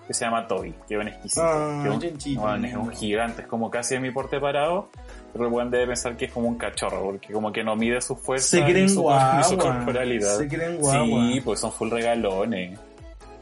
[0.05, 1.41] que se llama Toby, que es un exquisito.
[1.45, 2.41] Ah, que es un- chanchito.
[2.41, 4.89] bueno, es un gigante, es como casi de mi porte parado,
[5.31, 8.01] pero el buen debe pensar que es como un cachorro, porque como que no mide
[8.01, 10.37] su fuerza Se creen ni su, ni su corporalidad.
[10.37, 11.05] Se creen guagua.
[11.31, 12.77] Sí, pues son full regalones.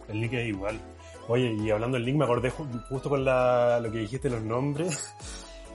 [0.08, 0.80] El Nick es igual.
[1.28, 4.42] Oye, y hablando del Nick, me acordé ju- justo con la, lo que dijiste, los
[4.44, 5.14] nombres.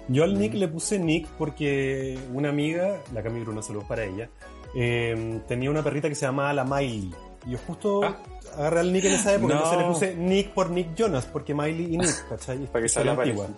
[0.08, 4.28] Yo al Nick le puse Nick porque una amiga, la Cami Bruno, saludos para ella,
[4.74, 7.14] eh, tenía una perrita que se llamaba la Miley.
[7.46, 8.16] Y yo justo ah.
[8.56, 11.94] agarré al Nick en esa época, entonces le puse Nick por Nick Jonas, porque Miley
[11.94, 12.58] y Nick, ¿cachai?
[12.66, 13.48] Para que sea la antigua.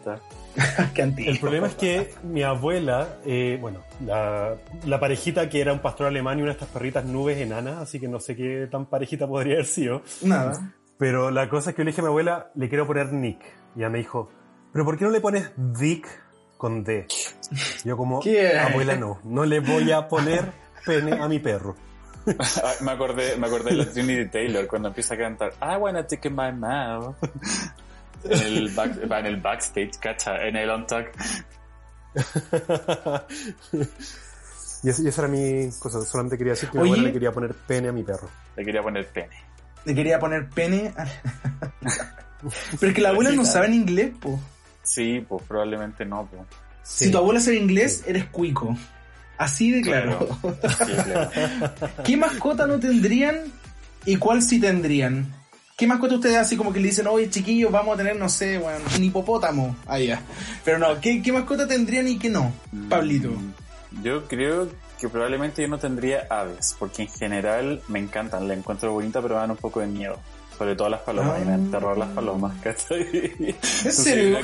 [0.95, 4.55] Qué El problema es que mi abuela, eh, bueno, la,
[4.87, 8.01] la, parejita que era un pastor alemán y una de estas perritas nubes enanas, así
[8.01, 10.03] que no sé qué tan parejita podría haber sido.
[10.23, 10.75] Nada.
[10.99, 13.41] Pero la cosa es que yo le dije a mi abuela, le quiero poner Nick.
[13.75, 14.31] Y ella me dijo,
[14.73, 16.09] ¿pero por qué no le pones Dick
[16.57, 17.07] con D?
[17.85, 18.21] Yo como,
[18.61, 20.53] abuela no, no le voy a poner
[20.85, 21.77] pene a mi perro.
[22.63, 26.05] Ah, me acordé, me acordé de la Trinity Taylor cuando empieza a cantar I wanna
[26.07, 27.15] take in my mouth.
[28.25, 31.13] En el, back, en el backstage, cacha, en el on talk.
[34.83, 37.89] y, eso, era mi cosa, solamente quería decir que mi abuela le quería poner pene
[37.89, 38.29] a mi perro.
[38.57, 39.37] Le quería poner pene.
[39.85, 40.93] Le quería poner pene.
[42.81, 44.41] Pero es que la abuela no sabe en inglés, po.
[44.87, 46.47] Sí, pues probablemente no, po.
[46.83, 48.77] Si tu abuela sabe inglés, eres cuico.
[49.39, 50.27] Así de claro.
[52.05, 53.53] ¿Qué mascota no tendrían
[54.07, 55.35] y cuál sí tendrían?
[55.77, 58.57] ¿Qué mascota ustedes así como que le dicen, oye chiquillos, vamos a tener, no sé,
[58.57, 59.77] bueno, un hipopótamo?
[59.87, 60.33] allá ah,
[60.65, 62.51] Pero no, ¿qué, ¿qué mascota tendrían y qué no?
[62.89, 63.29] Pablito.
[63.29, 68.55] Mm, yo creo que probablemente yo no tendría aves, porque en general me encantan, la
[68.55, 70.19] encuentro bonita, pero me dan un poco de miedo.
[70.57, 73.35] Sobre todo las palomas, y me dan terror las palomas, ¿cachai?
[73.41, 74.39] ¿En serio?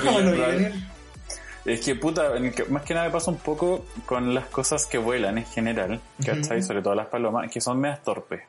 [1.64, 2.32] Es que puta,
[2.70, 6.62] más que nada me pasa un poco con las cosas que vuelan en general, ¿cachai?
[6.62, 8.42] Sobre todo las palomas, que son medias torpes.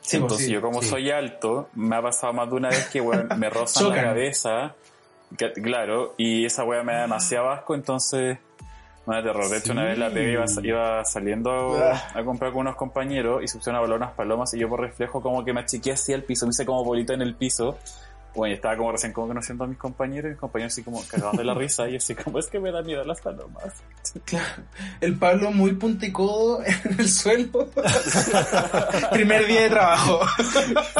[0.00, 3.50] Pues Entonces yo como soy alto, me ha pasado más de una vez que me
[3.50, 4.74] rozan la cabeza,
[5.62, 8.38] claro, y esa wea me da demasiado asco, entonces
[9.08, 9.48] me terror.
[9.48, 12.02] De hecho, una vez la pegué iba, iba saliendo ah.
[12.14, 14.80] a, comprar con unos compañeros y se pusieron a volar unas palomas y yo por
[14.80, 17.78] reflejo como que me achiqué así el piso, me hice como bolita en el piso
[18.38, 21.36] bueno, estaba como recién como conociendo a mis compañeros y mis compañeros así como cagados
[21.36, 23.64] de la risa y así como es que me da miedo las palomas.
[24.24, 24.62] Claro,
[25.00, 27.68] el Pablo muy punticodo en el suelo.
[29.10, 30.20] Primer día de trabajo.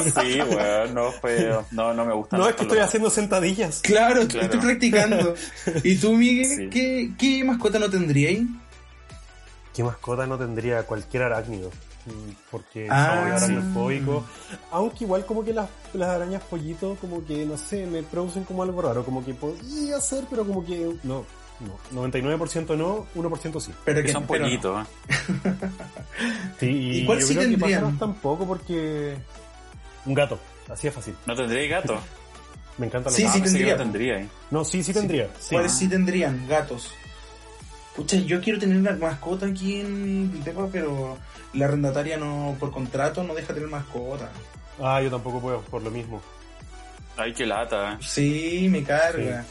[0.03, 2.37] sí, bueno, no fue, no, no me gusta.
[2.37, 3.83] No, es que estoy haciendo sentadillas.
[3.83, 5.35] Claro, estoy practicando.
[5.85, 8.49] ¿Y tú, Miguel, ¿qué, qué mascota no tendríais?
[9.73, 11.71] ¿Qué mascota no tendría cualquier arácnido?
[12.51, 14.25] Porque ah, aracnofóbico.
[14.71, 18.63] Aunque igual como que las, las arañas pollitos como que, no sé, me producen como
[18.63, 21.25] algo raro, como que podría ser, pero como que no.
[21.61, 23.73] No, 99% no, 1% sí.
[23.85, 24.87] Pero que son pollitos.
[26.61, 29.17] sí, y yo sí creo que tampoco porque
[30.07, 30.39] un gato,
[30.71, 31.15] así es fácil.
[31.27, 31.99] ¿No tendría gato?
[32.79, 33.77] Me encanta los sí, Sí, tendría.
[33.77, 34.21] tendría.
[34.21, 34.29] ¿eh?
[34.51, 35.29] No, sí, sí tendría.
[35.51, 36.47] ¿Cuáles sí tendrían?
[36.49, 36.93] Gatos.
[37.97, 41.19] Pucha, yo quiero tener una mascota aquí en Tepa, pero
[41.55, 44.31] la arrendataria no, por contrato, no deja tener mascota.
[44.81, 46.21] Ah, yo tampoco puedo, por lo mismo.
[47.17, 47.95] Ay, qué lata.
[47.95, 47.97] Eh.
[48.01, 49.45] Sí, me carga.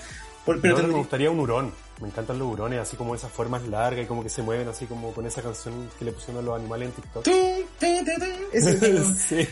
[0.46, 1.74] pero me gustaría un hurón.
[2.00, 4.86] Me encantan los hurones, así como esas formas largas y como que se mueven así
[4.86, 7.26] como con esa canción que le pusieron a los animales en TikTok.
[9.18, 9.48] sí.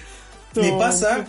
[0.56, 1.26] Me pasa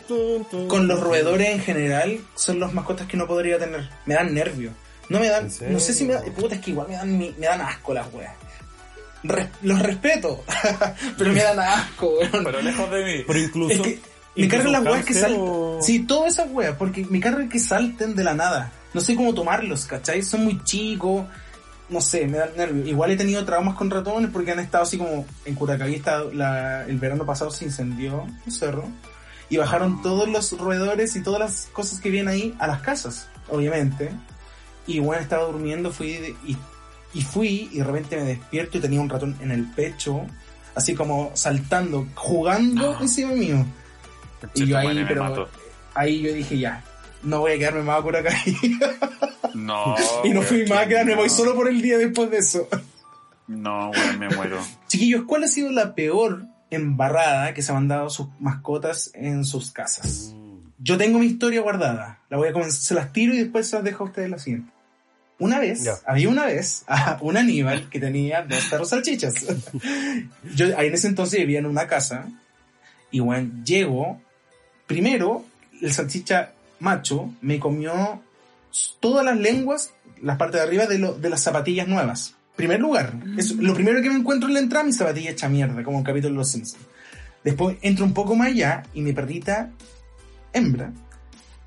[0.68, 3.88] con los roedores en general, son los mascotas que no podría tener.
[4.04, 4.72] Me dan nervio.
[5.08, 7.32] No me dan, no sé si me dan, puta, es que igual me dan, me
[7.46, 8.34] dan asco las weas
[9.62, 10.44] los respeto,
[11.18, 12.44] pero me dan asco, weón.
[12.44, 13.24] Pero lejos de mí.
[13.26, 13.82] Pero incluso.
[14.36, 15.82] me cargan las weas que salten.
[15.82, 18.72] Sí, todas esas weas, porque me cargan que salten de la nada.
[18.94, 20.22] No sé cómo tomarlos, ¿cachai?
[20.22, 21.26] Son muy chicos.
[21.88, 22.88] No sé, me dan nervios.
[22.88, 26.02] Igual he tenido traumas con ratones porque han estado así como en Curacaví.
[26.88, 28.88] el verano pasado se incendió un cerro.
[29.48, 33.28] Y bajaron todos los roedores y todas las cosas que vienen ahí a las casas,
[33.48, 34.10] obviamente.
[34.86, 36.56] Y bueno, estaba durmiendo, fui y
[37.16, 40.26] y fui y de repente me despierto y tenía un ratón en el pecho,
[40.74, 42.98] así como saltando, jugando ah.
[43.00, 43.64] encima mío.
[44.54, 45.48] Y yo ahí, pero
[45.94, 46.84] ahí yo dije ya,
[47.22, 48.34] no voy a quedarme más por acá.
[49.54, 49.94] No.
[50.24, 52.68] y no fui más a quedarme, voy solo por el día después de eso.
[53.46, 54.58] No, güey, me muero.
[54.86, 59.72] Chiquillos, ¿cuál ha sido la peor embarrada que se han dado sus mascotas en sus
[59.72, 60.34] casas?
[60.34, 60.56] Mm.
[60.80, 62.20] Yo tengo mi historia guardada.
[62.28, 64.38] La voy a comenzar, se las tiro y después se las dejo a ustedes la
[64.38, 64.75] siguiente.
[65.38, 69.34] Una vez, había una vez a un Aníbal que tenía dos perros salchichas.
[70.54, 72.26] Yo ahí en ese entonces vivía en una casa
[73.10, 74.20] y bueno, llego,
[74.86, 75.44] primero
[75.82, 78.22] el salchicha macho me comió
[79.00, 79.90] todas las lenguas,
[80.22, 82.34] las partes de arriba de, lo, de las zapatillas nuevas.
[82.56, 85.82] Primer lugar, es lo primero que me encuentro en la entrada, mi zapatilla hecha mierda,
[85.82, 86.82] como el capítulo de los Simpsons.
[87.44, 89.70] Después entro un poco más allá y mi perrita
[90.54, 90.92] hembra,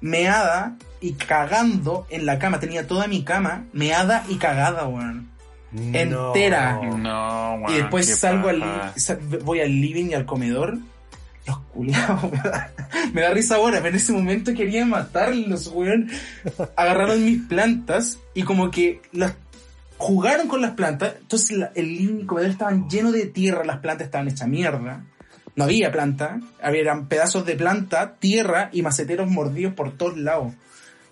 [0.02, 2.60] meada y cagando en la cama.
[2.60, 5.30] Tenía toda mi cama meada y cagada, weón.
[5.74, 6.80] Entera.
[6.82, 8.64] No, Y después salgo al,
[9.44, 10.78] voy al living y al comedor.
[11.46, 12.32] Los culiados,
[13.14, 16.10] me da, risa ahora, pero en ese momento quería matarlos, weón.
[16.76, 19.34] Agarraron mis plantas y como que las
[19.98, 21.16] jugaron con las plantas.
[21.22, 25.04] Entonces el living y el comedor estaban llenos de tierra, las plantas estaban hechas mierda.
[25.56, 30.54] No había planta, había pedazos de planta, tierra y maceteros mordidos por todos lados.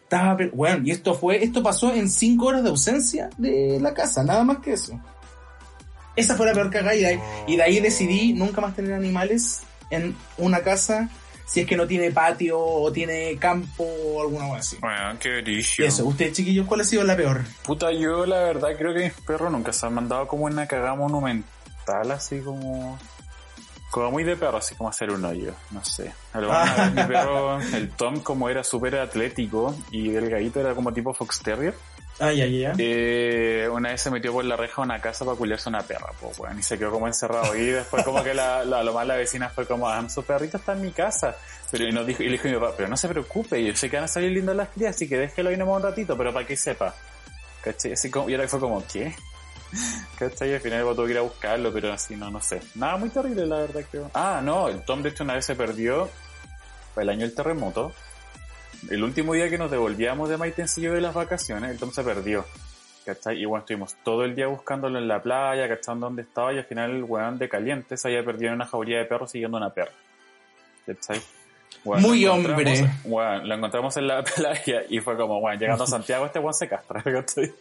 [0.08, 4.24] Estaba, bueno, y esto fue, esto pasó en cinco horas de ausencia de la casa,
[4.24, 4.98] nada más que eso.
[6.16, 8.94] Esa fue la peor cagada y de ahí, y de ahí decidí nunca más tener
[8.94, 11.10] animales en una casa
[11.46, 14.78] si es que no tiene patio o tiene campo o alguna cosa así.
[14.80, 17.42] Bueno, qué Y eso, ustedes chiquillos, ¿cuál ha sido la peor?
[17.66, 20.96] Puta, yo la verdad creo que mis perros nunca se han mandado como una cagada
[20.96, 22.98] monumental, así como...
[23.90, 26.14] Como muy de perro, así como hacer un hoyo, no sé.
[26.94, 31.74] Mi perro, el Tom, como era súper atlético y delgadito, era como tipo Fox Terrier.
[32.20, 32.74] Ah, ya.
[32.78, 36.12] Eh, una vez se metió por la reja de una casa para culiarse una perra,
[36.20, 37.56] pues, weón, y se quedó como encerrado.
[37.56, 40.58] Y después como que la, la, lo más la vecina fue como, ah, su perrito
[40.58, 41.36] está en mi casa.
[41.70, 43.76] Pero y nos dijo, y le dijo a mi papá, pero no se preocupe, yo
[43.76, 46.18] sé que van a salir lindas las crías, así que déjelo ahí nomás un ratito,
[46.18, 46.94] pero para que sepa.
[47.62, 47.94] ¿Cachai?
[47.94, 49.14] Así como, y ahora fue como, ¿qué?
[50.18, 50.52] ¿Cachai?
[50.52, 52.62] Y al final tuve que ir a buscarlo, pero así, no, no sé.
[52.76, 54.12] Nada muy terrible, la verdad, creo.
[54.14, 56.10] Ah, no, el Tom de hecho una vez se perdió,
[56.94, 57.92] fue el año del terremoto.
[58.90, 62.46] El último día que nos devolvíamos de Maitencillo de las vacaciones, el Tom se perdió.
[63.06, 63.42] ¿Cachai?
[63.42, 66.66] Y bueno, estuvimos todo el día buscándolo en la playa, cachando dónde estaba, y al
[66.66, 69.70] final el weón de caliente se había perdido en una jauría de perros siguiendo una
[69.70, 69.94] perra.
[70.86, 71.22] ¿Cachai?
[71.84, 72.54] Bueno, Muy hombre.
[73.06, 76.54] Bueno, lo encontramos en la playa y fue como, bueno, llegando a Santiago este weón
[76.54, 77.54] se castra, ¿cachai?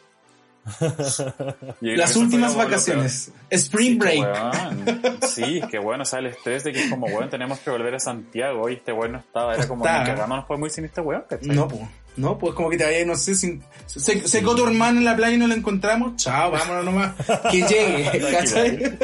[1.81, 3.33] Las últimas vacaciones.
[3.50, 5.24] Spring Sí, break.
[5.24, 7.94] Sí, que bueno, o sea, el estrés de que es como, weón, tenemos que volver
[7.94, 10.00] a Santiago y este weón no estaba, era como, Está.
[10.00, 11.55] ni cagando nos fue muy sin este weón, ¿cachai?
[11.55, 11.83] No, pues.
[12.16, 15.14] No, pues como que te vayas, no sé, sin, se, secó tu hermano en la
[15.14, 16.16] playa y no lo encontramos.
[16.16, 17.14] Chao, vámonos nomás.
[17.50, 18.98] Que llegue, ¿cachai?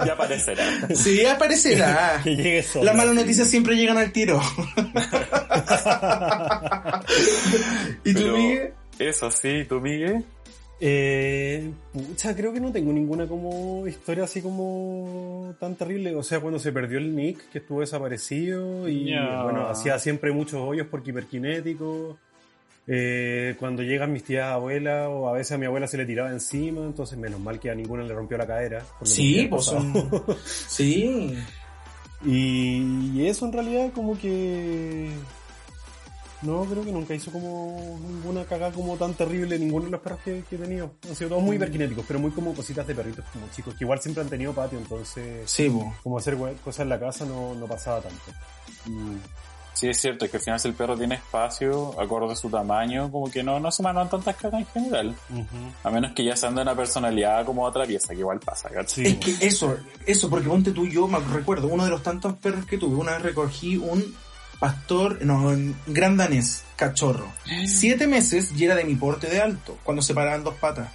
[0.04, 0.64] ya aparecerá.
[0.94, 2.20] Sí, aparecerá.
[2.24, 2.86] Que llegue sola.
[2.86, 4.40] Las malas noticias siempre llegan al tiro.
[8.04, 8.74] ¿Y tú, Pero Miguel?
[8.98, 10.24] Eso sí, tú, Miguel.
[10.80, 16.14] Eh, pucha, creo que no tengo ninguna como historia así como tan terrible.
[16.14, 19.12] O sea, cuando se perdió el Nick, que estuvo desaparecido y
[19.42, 22.18] bueno, hacía siempre muchos hoyos porque hiperkinético.
[22.90, 26.30] Eh, cuando llegan mis tías abuelas o a veces a mi abuela se le tiraba
[26.30, 28.82] encima, entonces menos mal que a ninguna le rompió la cadera.
[29.02, 29.92] Sí, pues son...
[30.46, 31.34] Sí.
[32.24, 35.10] Y, y eso en realidad como que...
[36.42, 40.20] No, creo que nunca hizo como ninguna cagada como tan terrible ninguno de los perros
[40.24, 40.92] que, que he tenido.
[41.08, 44.00] Han sido todos muy hiperkinéticos, pero muy como cositas de perritos como chicos, que igual
[44.00, 45.68] siempre han tenido patio, entonces Sí,
[46.02, 48.32] como hacer cosas en la casa no, no pasaba tanto.
[48.86, 49.16] Mm.
[49.78, 52.50] Sí, es cierto, es que al final si el perro tiene espacio, acorde a su
[52.50, 55.14] tamaño, como que no, no se mandan tantas cagas en general.
[55.84, 59.06] A menos que ya sean de una personalidad como otra pieza, que igual pasa, ¿cachai?
[59.06, 62.66] Es que eso, eso, porque ponte tú, yo me recuerdo, uno de los tantos perros
[62.66, 64.16] que tuve, una vez recogí un
[64.58, 65.50] pastor, no,
[65.86, 67.30] gran danés, cachorro.
[67.68, 70.88] Siete meses y era de mi porte de alto, cuando se paraban dos patas.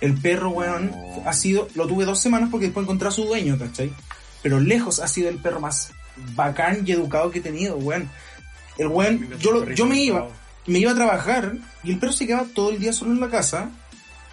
[0.00, 0.92] El perro, weón,
[1.24, 3.92] ha sido, lo tuve dos semanas porque después encontré a su dueño, ¿cachai?
[4.42, 5.92] Pero lejos ha sido el perro más
[6.34, 8.10] bacán y educado que he tenido, weón.
[8.76, 10.28] El weón, yo, lo- yo me iba,
[10.66, 13.30] me iba a trabajar y el perro se quedaba todo el día solo en la
[13.30, 13.70] casa.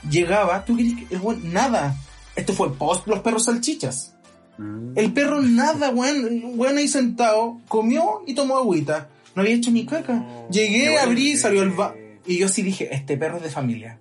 [0.09, 1.95] Llegaba, tú querías que el weón, nada.
[2.35, 4.13] Esto fue post los perros salchichas.
[4.57, 4.93] Mm.
[4.95, 6.59] El perro nada, weón.
[6.59, 9.09] Weón ahí sentado, comió y tomó agüita.
[9.35, 10.13] No había hecho ni caca.
[10.13, 10.47] No.
[10.49, 11.95] Llegué, abrí, salió el va...
[12.25, 13.97] Y yo sí dije, este perro es de familia.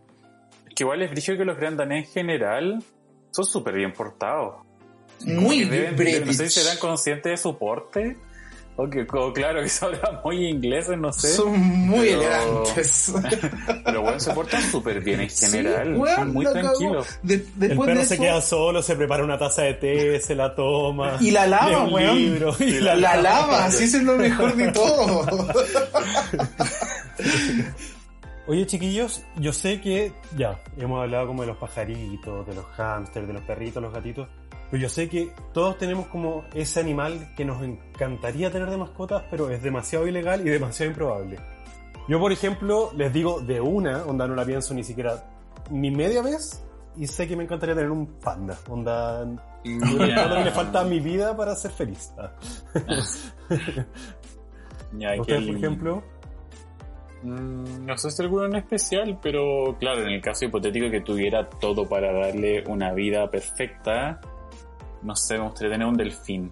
[0.69, 2.85] Es que igual es brillo que los grandanés en general
[3.31, 4.57] son súper bien portados.
[5.25, 6.27] Muy Que deben-.
[6.27, 8.17] No sé si serán conscientes de su porte.
[8.83, 11.29] O que, o claro, que sabrán muy ingleses, no sé.
[11.29, 13.13] Son muy Pero- elegantes.
[13.85, 15.95] Pero bueno, se portan súper bien en general.
[15.97, 17.19] Sí, son muy tranquilos.
[17.23, 20.21] De- El después perro de se eso, queda solo, se prepara una taza de té,
[20.21, 21.17] se la toma.
[21.21, 22.17] Y la lava, weón.
[22.17, 25.27] libro, y la la lava, así es lo mejor de todo.
[28.47, 33.27] Oye, chiquillos, yo sé que ya hemos hablado como de los pajaritos, de los hámsters,
[33.29, 34.27] de los perritos, los gatitos,
[34.71, 39.25] pero yo sé que todos tenemos como ese animal que nos encantaría tener de mascotas,
[39.31, 41.39] pero es demasiado ilegal y demasiado improbable.
[42.09, 45.25] Yo, por ejemplo, les digo de una, onda no la pienso ni siquiera
[45.71, 46.63] ni media vez,
[46.97, 51.37] y sé que me encantaría tener un panda, onda que le falta a mi vida
[51.37, 52.13] para ser feliz.
[52.19, 52.33] Ah.
[54.91, 56.03] Que Ustedes, por ejemplo,
[57.23, 61.49] Mm, No sé si alguno en especial, pero claro, en el caso hipotético que tuviera
[61.49, 64.21] todo para darle una vida perfecta,
[65.03, 66.51] no sé, me gustaría tener un delfín.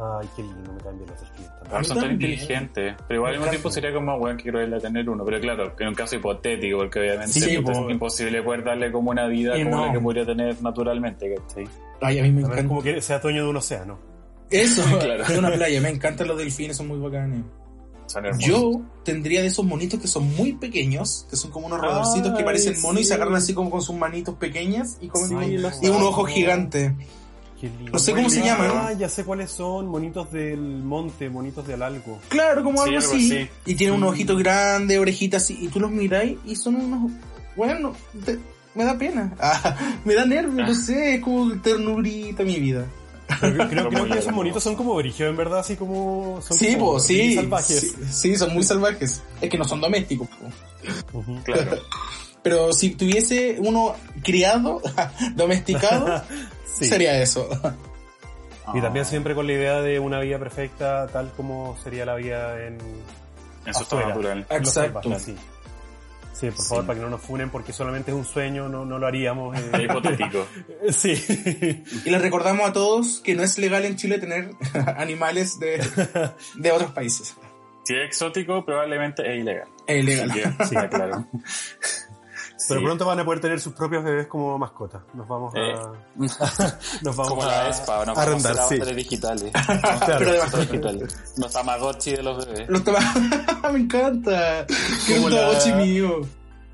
[0.00, 1.78] ay, qué lindo, me cambian los delfines también.
[1.80, 5.08] Mí son tan inteligentes, pero igual al mismo tiempo sería como, weón, que a tener
[5.10, 5.24] uno.
[5.24, 7.72] Pero claro, en un caso hipotético, porque obviamente Sí, po.
[7.72, 9.86] es imposible poder darle como una vida como no.
[9.86, 11.68] la que podría tener naturalmente, ¿cachai?
[12.00, 12.68] Ay, a mí me A ver, encanta.
[12.68, 13.98] como que sea dueño de un océano.
[14.50, 15.24] Eso, Claro.
[15.24, 15.80] de una playa.
[15.80, 17.40] Me encantan los delfines, son muy bacanes.
[18.08, 18.48] Son hermosos.
[18.48, 22.42] Yo tendría de esos monitos que son muy pequeños, que son como unos roedorcitos que
[22.42, 25.62] parecen monos y se agarran así como con sus manitos pequeñas y, comen Sí, un-
[25.62, 26.94] los y un ojo gigante.
[27.92, 28.70] No sé cómo se llaman.
[28.72, 32.18] Ah, ya sé cuáles son, monitos del monte, monitos del algo.
[32.28, 33.48] Claro, como algo, así.
[33.66, 37.10] Y tienen un ojito grande, orejitas así, y tú los miráis y son unos...
[37.56, 37.92] Bueno,
[38.76, 39.34] me da pena.
[39.40, 42.86] Ah, me da nervio, no sé, es como ternurita mi vida.
[43.40, 46.40] Creo, que esos monitos son como origen, en verdad, así como...
[46.42, 47.94] Son sí, pues, sí, salvajes.
[48.10, 49.22] Sí, son muy salvajes.
[49.40, 50.28] Es que no son domésticos.
[51.44, 51.78] claro.
[52.42, 54.80] Pero si tuviese uno criado,
[55.34, 56.22] domesticado,
[56.64, 57.48] sería eso.
[58.74, 62.64] Y también siempre con la idea de una vida perfecta, tal como sería la vida
[62.64, 62.78] en,
[63.66, 64.46] en su estado natural.
[64.50, 65.18] Exacto.
[65.18, 65.36] Sí,
[66.46, 69.06] por favor, para que no nos funen, porque solamente es un sueño, no, no lo
[69.06, 69.56] haríamos.
[69.56, 69.84] Eh.
[69.84, 70.46] hipotético.
[70.90, 71.14] sí.
[72.04, 74.50] Y les recordamos a todos que no es legal en Chile tener
[74.96, 75.84] animales de,
[76.56, 77.36] de otros países.
[77.84, 79.68] Si es exótico, probablemente es ilegal.
[79.86, 80.56] Es ilegal.
[80.68, 81.26] Sí, claro.
[82.66, 85.04] Pero pronto van a poder tener sus propios bebés como mascota.
[85.14, 85.58] Nos vamos a.
[85.58, 85.74] Eh.
[87.02, 88.80] nos vamos como a, la Espa, nos vamos a sí.
[88.94, 89.52] digitales.
[89.52, 91.34] claro, Pero de digitales.
[91.36, 92.68] Los Tamagotchi de los bebés.
[92.68, 93.30] Los Tamagotchi.
[93.72, 94.66] Me encanta.
[95.06, 95.40] Como la...
[95.40, 96.20] Tamagotchi mío.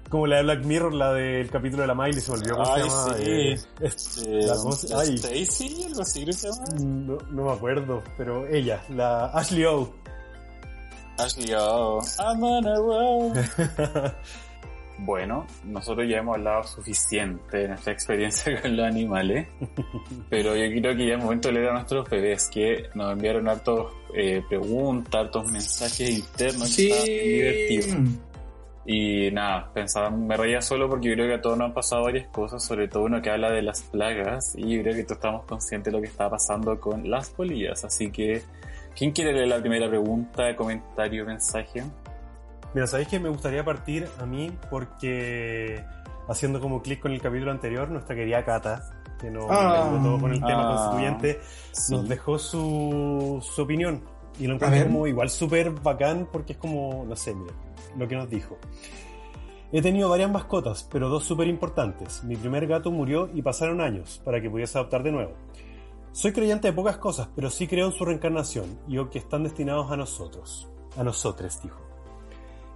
[0.09, 2.81] Como la de Black Mirror, la del capítulo de la Miley, se volvió cómo se
[2.83, 3.15] llama.
[3.17, 3.25] Sí.
[3.25, 5.15] Eh, eh, la cosa, ay.
[5.17, 6.65] Stacy, algo así, se llama?
[6.81, 9.93] No, no me acuerdo, pero ella, la Ashley O.
[11.19, 12.01] Ashley O.
[12.21, 13.33] I'm on a roll.
[14.99, 19.49] Bueno, nosotros ya hemos hablado suficiente de nuestra experiencia con los animales,
[20.31, 23.49] pero yo creo que ya es momento de leer a nuestros bebés que nos enviaron
[23.49, 26.93] hartos eh, preguntas, hartos mensajes internos sí.
[26.93, 27.97] divertidos.
[28.87, 32.03] Y nada, pensaba, me reía solo porque yo creo que a todos nos han pasado
[32.03, 35.17] varias cosas, sobre todo uno que habla de las plagas, y yo creo que todos
[35.17, 37.83] estamos conscientes de lo que está pasando con las polillas.
[37.85, 38.43] Así que,
[38.95, 41.83] ¿quién quiere leer la primera pregunta, comentario, mensaje?
[42.75, 45.85] Mira, ¿sabéis que me gustaría partir a mí porque
[46.29, 50.33] haciendo como clic con el capítulo anterior, nuestra querida Cata, que nos ah, todo con
[50.33, 51.41] el tema ah, constituyente,
[51.91, 54.03] nos dejó su, su opinión.
[54.41, 57.55] Y lo encontré como igual súper bacán porque es como, no sé, mira,
[57.97, 58.59] lo que nos dijo.
[59.71, 62.25] He tenido varias mascotas, pero dos súper importantes.
[62.25, 65.33] Mi primer gato murió y pasaron años para que pudiese adoptar de nuevo.
[66.11, 69.45] Soy creyente de pocas cosas, pero sí creo en su reencarnación y o que están
[69.45, 70.69] destinados a nosotros.
[70.97, 71.84] A nosotros, dijo.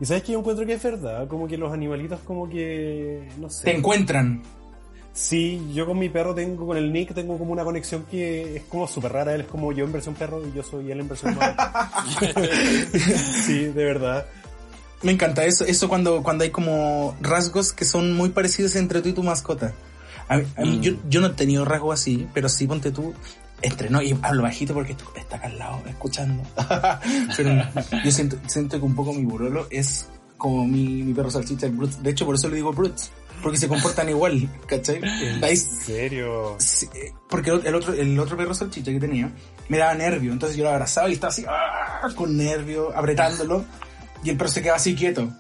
[0.00, 3.50] Y sabes que yo encuentro que es verdad, como que los animalitos como que, no
[3.50, 3.64] sé.
[3.64, 4.42] Te encuentran.
[5.12, 8.62] Sí, yo con mi perro tengo, con el Nick tengo como una conexión que es
[8.64, 9.34] como súper rara.
[9.34, 11.56] Él es como yo en versión perro y yo soy él en versión humano.
[13.44, 14.26] sí, de verdad.
[15.02, 19.08] Me encanta eso, eso cuando, cuando hay como rasgos que son muy parecidos entre tú
[19.08, 19.74] y tu mascota.
[20.28, 20.80] A mí, mm.
[20.80, 23.14] yo, yo no he tenido rasgos así, pero sí ponte tú,
[23.62, 26.42] entrenó y hablo bajito porque está acá al lado escuchando.
[27.36, 27.62] Pero
[28.04, 31.72] yo siento, siento que un poco mi burolo es como mi, mi perro salchicha, el
[31.72, 32.02] Brutes.
[32.02, 33.10] De hecho, por eso le digo Brutes.
[33.42, 35.00] Porque se comportan igual, ¿cachai?
[35.02, 36.56] ¿En serio?
[36.56, 39.30] Eh, porque el otro, el otro perro salchicha que tenía
[39.68, 40.32] me daba nervio.
[40.32, 42.08] Entonces yo lo abrazaba y estaba así, ¡ah!
[42.16, 43.64] con nervio, apretándolo.
[44.24, 45.32] Y el perro se quedaba así quieto.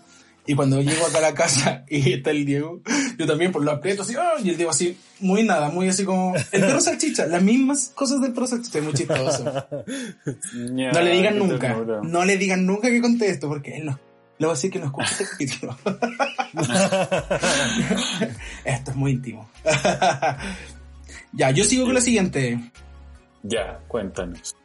[0.48, 2.80] Y cuando llego acá a la casa y está el Diego,
[3.18, 4.32] yo también por lo aprieto así, ¡ah!
[4.42, 8.22] y el Diego así, muy nada, muy así como, el perro salchicha, las mismas cosas
[8.22, 9.44] del perro salchicha, es muy chistoso.
[10.54, 14.00] no le digan nunca, no le digan nunca que contesto, porque él no.
[14.38, 15.76] Le voy a decir que no escucha este capítulo.
[18.64, 19.50] Esto es muy íntimo.
[21.32, 22.58] ya, yo sigo con la siguiente.
[23.42, 24.56] Ya, cuéntanos.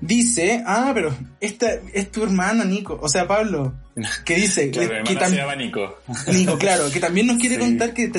[0.00, 3.74] Dice, ah, pero esta es tu hermana, Nico, o sea, Pablo
[4.24, 5.98] que dice que, se llama Nico.
[6.32, 8.10] Nico, claro, que también nos quiere contar que,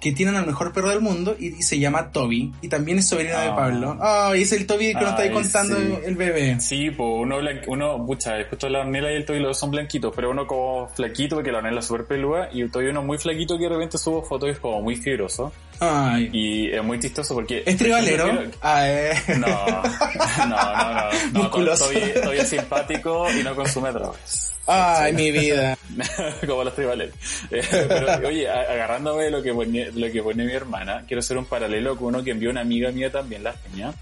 [0.00, 3.38] que tienen al mejor perro del mundo y, se llama Toby y también es sobrino
[3.38, 3.56] de ah.
[3.56, 3.98] Pablo.
[4.00, 6.60] Ah, y es el Toby que nos está ahí contando el bebé.
[6.60, 10.30] Sí, pues uno, uno, pucha, justo la Ornella y el Toby los son blanquitos, pero
[10.30, 13.56] uno como flaquito porque la Ornella es súper peluda y el Toby uno muy flaquito
[13.56, 15.52] que de repente subo fotos y es como muy fibroso.
[15.80, 16.30] Ay.
[16.32, 17.62] Y es muy chistoso porque...
[17.66, 18.44] ¿Es tribalero?
[18.62, 19.14] Ah, eh.
[19.36, 21.42] No, no, no, no.
[21.42, 24.45] no Toby, Toby es simpático y no consume drogas.
[24.66, 25.78] Ay, mi vida.
[26.46, 27.12] Como los tribales.
[27.50, 31.38] Eh, pero, oye, agarrándome de lo que, pone, lo que pone mi hermana, quiero hacer
[31.38, 33.94] un paralelo con uno que envió una amiga mía también, la peña,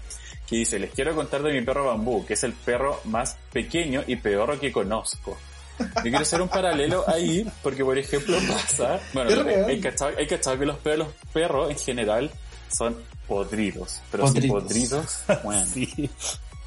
[0.47, 4.03] que dice, les quiero contar de mi perro bambú, que es el perro más pequeño
[4.07, 5.37] y peor que conozco.
[5.77, 9.31] Yo quiero hacer un paralelo ahí, porque por ejemplo pasa, bueno,
[9.67, 12.31] hay cachado, hay cachado que los perros, los perros en general
[12.69, 12.95] son
[13.27, 15.65] podridos, pero si podridos, bueno.
[15.73, 16.09] Sí.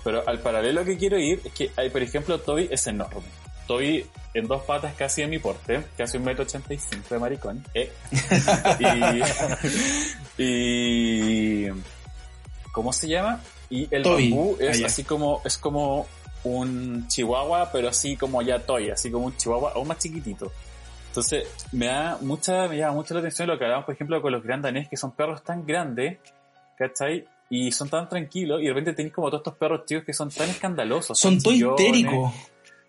[0.05, 3.24] Pero al paralelo que quiero ir es que hay, por ejemplo, Toby es enorme
[3.69, 7.19] estoy en dos patas casi en mi porte, casi un metro ochenta y cinco de
[7.19, 7.62] maricón.
[7.75, 7.93] Eh.
[10.39, 11.66] y,
[12.73, 13.43] ¿cómo se llama?
[13.69, 16.07] Y el bambú es así como, es como
[16.45, 20.51] un chihuahua, pero así como ya toy, así como un chihuahua aún más chiquitito.
[21.09, 24.33] Entonces, me da mucha, me llama mucho la atención lo que hablamos, por ejemplo, con
[24.33, 26.19] los grandanés, que son perros tan grandes,
[26.79, 27.27] ¿cachai?
[27.51, 30.31] y son tan tranquilos y de repente tenés como todos estos perros chicos que son
[30.31, 31.19] tan escandalosos.
[31.19, 32.33] Son todo histéricos.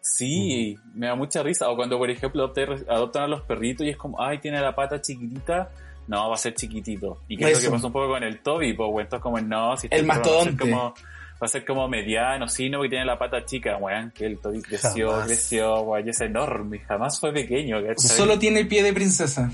[0.01, 1.69] Sí, me da mucha risa.
[1.69, 4.75] O cuando, por ejemplo, adoptan adoptan a los perritos y es como, ay, tiene la
[4.75, 5.69] pata chiquitita.
[6.07, 7.21] No, va a ser chiquitito.
[7.27, 9.03] Y que es lo que pasó un poco con el Toby, pues, güey.
[9.03, 10.57] Entonces, como, no, si El este mastodonte.
[10.57, 10.93] como
[11.41, 14.11] Va a ser como mediano, sí, no, porque tiene la pata chica, weón.
[14.11, 15.27] Que el Toby creció, Jamás.
[15.27, 16.09] creció, weón.
[16.09, 16.79] Es enorme.
[16.79, 18.17] Jamás fue pequeño, ¿cachai?
[18.17, 19.49] Solo tiene el pie de princesa.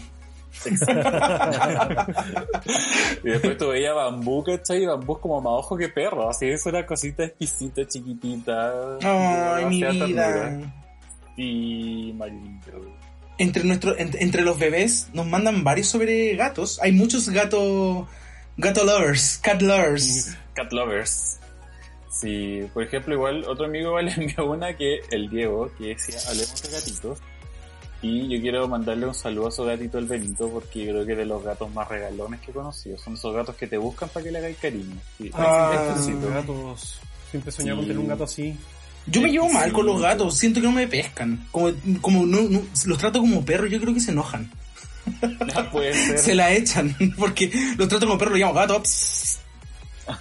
[3.23, 4.83] Y después tú veías bambú, ¿cachai?
[4.83, 6.29] Y bambú es como más ojo que perro.
[6.29, 8.97] Así es una cosita exquisita, chiquitita.
[9.01, 10.59] Ay, mi vida.
[11.37, 12.71] Y Marito.
[13.37, 16.79] Entre, nuestro, en- entre los bebés nos mandan varios sobre gatos.
[16.81, 18.07] Hay muchos gato,
[18.57, 20.35] gato lovers, cat lovers.
[20.53, 21.37] Cat lovers.
[22.09, 26.17] Sí, por ejemplo, igual otro amigo igual le envió una que el Diego, que decía,
[26.29, 27.19] hablemos de gatitos.
[28.01, 31.11] Y yo quiero mandarle un saludo a su gatito el Benito, porque yo creo que
[31.13, 32.97] es de los gatos más regalones que he conocido.
[32.97, 34.95] Son esos gatos que te buscan para que le hagáis cariño.
[35.17, 35.95] Sí, Ah,
[36.33, 36.99] gatos.
[37.31, 38.55] Siempre he soñado con tener un gato así.
[39.07, 41.47] Yo me llevo mal con los gatos, siento que no me pescan.
[41.51, 41.71] Como,
[42.01, 44.51] como no, no- los trato como perros, yo creo que se enojan.
[45.71, 46.17] Puede ser.
[46.19, 48.81] Se la echan, porque los trato como perros, los llamo gato.
[48.83, 49.34] pss,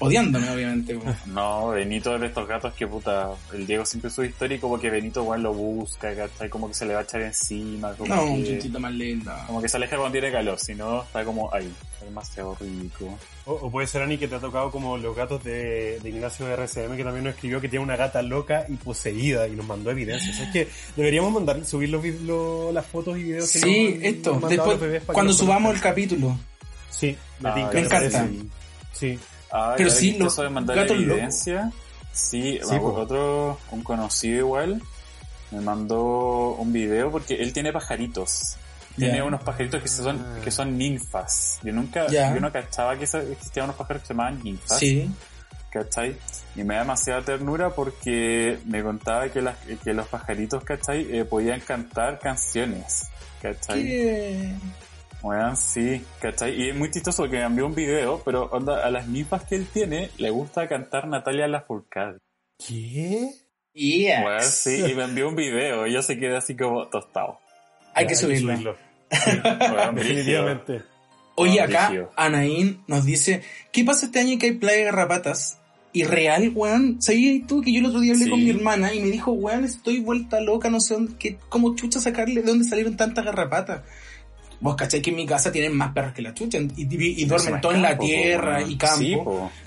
[0.01, 0.99] odiándome, obviamente.
[1.27, 4.79] No, Benito es de estos gatos que puta, el Diego siempre sube historia y como
[4.79, 6.49] que Benito igual lo busca, ¿cachai?
[6.49, 9.45] Como que se le va a echar encima, como No, que, chichita más linda.
[9.47, 13.19] como que se aleja cuando tiene calor, si no está como ahí, es demasiado rico.
[13.47, 16.47] O, o puede ser, Ani, que te ha tocado como los gatos de, de Ignacio
[16.47, 19.67] de RCM, que también nos escribió que tiene una gata loca y poseída y nos
[19.67, 20.39] mandó evidencias.
[20.41, 24.31] Es que deberíamos mandar, subir los, lo- las fotos y videos que Sí, nos esto,
[24.33, 26.39] mandado después, los bebés para que cuando subamos el capítulo.
[26.91, 28.29] Sí, me, Ah, tinca, me encanta.
[28.93, 29.19] Sí.
[29.57, 31.71] Ah, Pero sí, los eso de mandar gatos evidencia.
[32.13, 34.83] Sí, Sí, otro, un conocido igual,
[35.53, 38.57] me mandó un video porque él tiene pajaritos.
[38.97, 40.41] Tiene unos pajaritos que son, Ah.
[40.43, 41.59] que son ninfas.
[41.63, 44.79] Yo nunca, yo no cachaba que existían unos pájaros que se llamaban ninfas.
[44.79, 45.11] Sí.
[45.71, 46.17] ¿cachai?
[46.55, 51.09] Y me da demasiada ternura porque me contaba que, las, que los pajaritos, ¿cachai?
[51.11, 53.09] Eh, podían cantar canciones,
[53.43, 53.83] ¿cachai?
[53.83, 54.55] ¿Qué?
[55.25, 56.55] Weón, sí, ¿cachai?
[56.61, 59.55] Y es muy chistoso porque me envió un video, pero onda, a las ninfas que
[59.57, 62.19] él tiene le gusta cantar Natalia Lafourcade.
[62.59, 63.31] ¿Qué?
[63.73, 64.19] Yes.
[64.23, 67.39] Weón, sí, y me envió un video y yo se quedé así como tostado.
[67.95, 68.53] Hay Ya, que subirlo.
[68.53, 68.75] Weón,
[69.95, 69.95] brígido.
[69.95, 70.83] Definitivamente.
[71.37, 71.91] Oye, acá.
[72.17, 75.59] Anaín nos dice, ¿qué pasa este año que hay plaga de garrapatas?
[75.95, 78.31] Y real, weón, ¿sabías tú que yo el otro día hablé Sí.
[78.31, 81.75] con mi hermana y me dijo, weón, estoy vuelta loca, no sé dónde, qué, cómo
[81.77, 83.83] chucha sacarle, de dónde salieron tantas garrapatas?
[84.65, 87.25] Vos cachai que en mi casa tienen más perros que la chucha y, y- y
[87.27, 88.99] duermen todo en la po, tierra y campo.
[88.99, 89.17] Sí,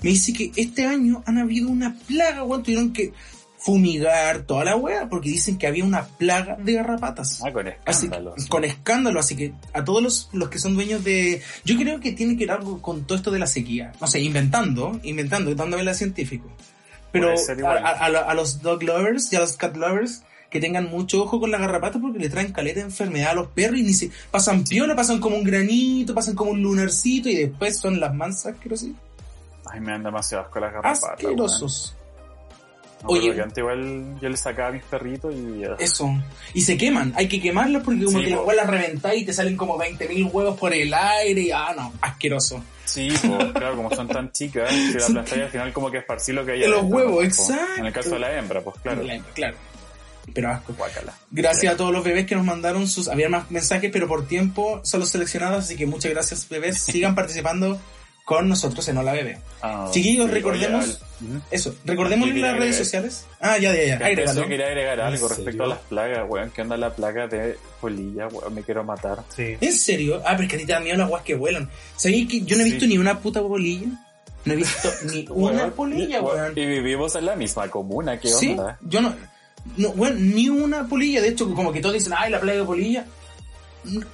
[0.02, 3.12] me dice que este año han habido una plaga, weón, tuvieron que
[3.60, 7.40] fumigar toda la wea porque dicen que había una plaga de garrapatas.
[7.44, 8.46] Ah, con Así, escándalos.
[8.46, 11.42] con escándalo, así que a todos los, los que son dueños de...
[11.64, 13.92] Yo creo que tiene que ver algo con todo esto de la sequía.
[14.00, 16.48] No sé, inventando, inventando, dándole a científico.
[17.12, 20.88] Pero a, a- a a los dog lovers y a los cat lovers que tengan
[20.90, 23.82] mucho ojo con la garrapata porque le traen caleta de enfermedad a los perros y
[23.82, 28.00] ni se pasan piola, pasan como un granito, pasan como un lunarcito y después son
[28.00, 28.90] las mansas asquerosas.
[29.70, 31.04] Ay, me dan demasiado asco las garrapatas.
[31.04, 31.94] Asquerosos.
[33.04, 33.32] Oye.
[33.32, 35.62] que antes igual yo le sacaba a mis perritos y...
[35.64, 36.10] ah, Eso.
[36.52, 37.12] Y se queman.
[37.16, 38.50] Hay que quemarlos porque como Sí, que las po.
[38.72, 42.60] reventáis y te salen como 20.000 huevos por el aire y ah, no, asqueroso.
[42.84, 46.32] Sí, pues, claro, como son tan chicas, si la aplastáis al final como que esparcí
[46.32, 47.16] lo que hay De los huevos.
[47.18, 47.24] Po.
[47.24, 47.64] exacto.
[47.78, 49.02] En el caso de la hembra, pues claro.
[49.34, 49.56] Claro.
[50.34, 50.72] Pero asco.
[50.74, 51.14] Guácala.
[51.30, 53.08] Gracias a todos los bebés que nos mandaron sus...
[53.08, 56.78] Había más mensajes, pero por tiempo son los seleccionados, así que muchas gracias bebés.
[56.82, 57.78] Sigan participando
[58.24, 59.38] con nosotros en Hola Bebé.
[59.62, 61.00] Ah, Chiquillos, sí, recordemos...
[61.22, 63.24] oye, Eso, recordemos en las redes sociales.
[63.40, 63.94] Ah, ya, ya, ya.
[63.96, 64.42] Agrégalo.
[64.42, 65.64] yo quería agregar algo ¿En respecto serio?
[65.64, 66.50] a las plagas, weón.
[66.50, 68.54] ¿Qué onda la plaga de polilla, weón?
[68.54, 69.22] Me quiero matar.
[69.34, 69.56] Sí.
[69.58, 70.20] ¿En serio?
[70.26, 71.70] Ah, pero es que a ti te da miedo las guas que vuelan.
[71.96, 72.70] ¿Sabías que yo no he Sí.
[72.72, 73.88] visto ni una puta polilla?
[74.44, 76.52] No he visto ni una polilla, weón.
[76.54, 78.78] Y vivimos en la misma comuna, ¿qué Sí, onda?
[78.82, 79.14] yo no,
[79.76, 82.64] no, bueno, ni una polilla, de hecho, como que todos dicen, ay, la plaga de
[82.64, 83.04] polilla.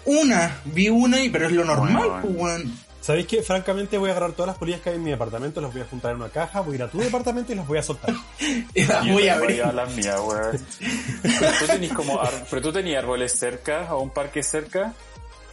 [0.05, 2.21] Una, vi una, y pero es lo normal, Bueno.
[2.23, 2.85] pues, weón.
[3.01, 5.73] ¿Sabéis que Francamente voy a agarrar todas las polillas que hay en mi departamento, las
[5.75, 7.77] voy a juntar en una caja, voy a ir a tu departamento y las voy
[7.77, 8.15] a soltar.
[8.75, 9.59] Las voy a abrir.
[9.59, 10.59] ya las mías, weón.
[11.23, 14.95] Pero tú tenés como, ar- pero tú tenías árboles cerca, o un parque cerca.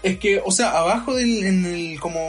[0.01, 2.19] Es que, o sea, abajo del, en el, como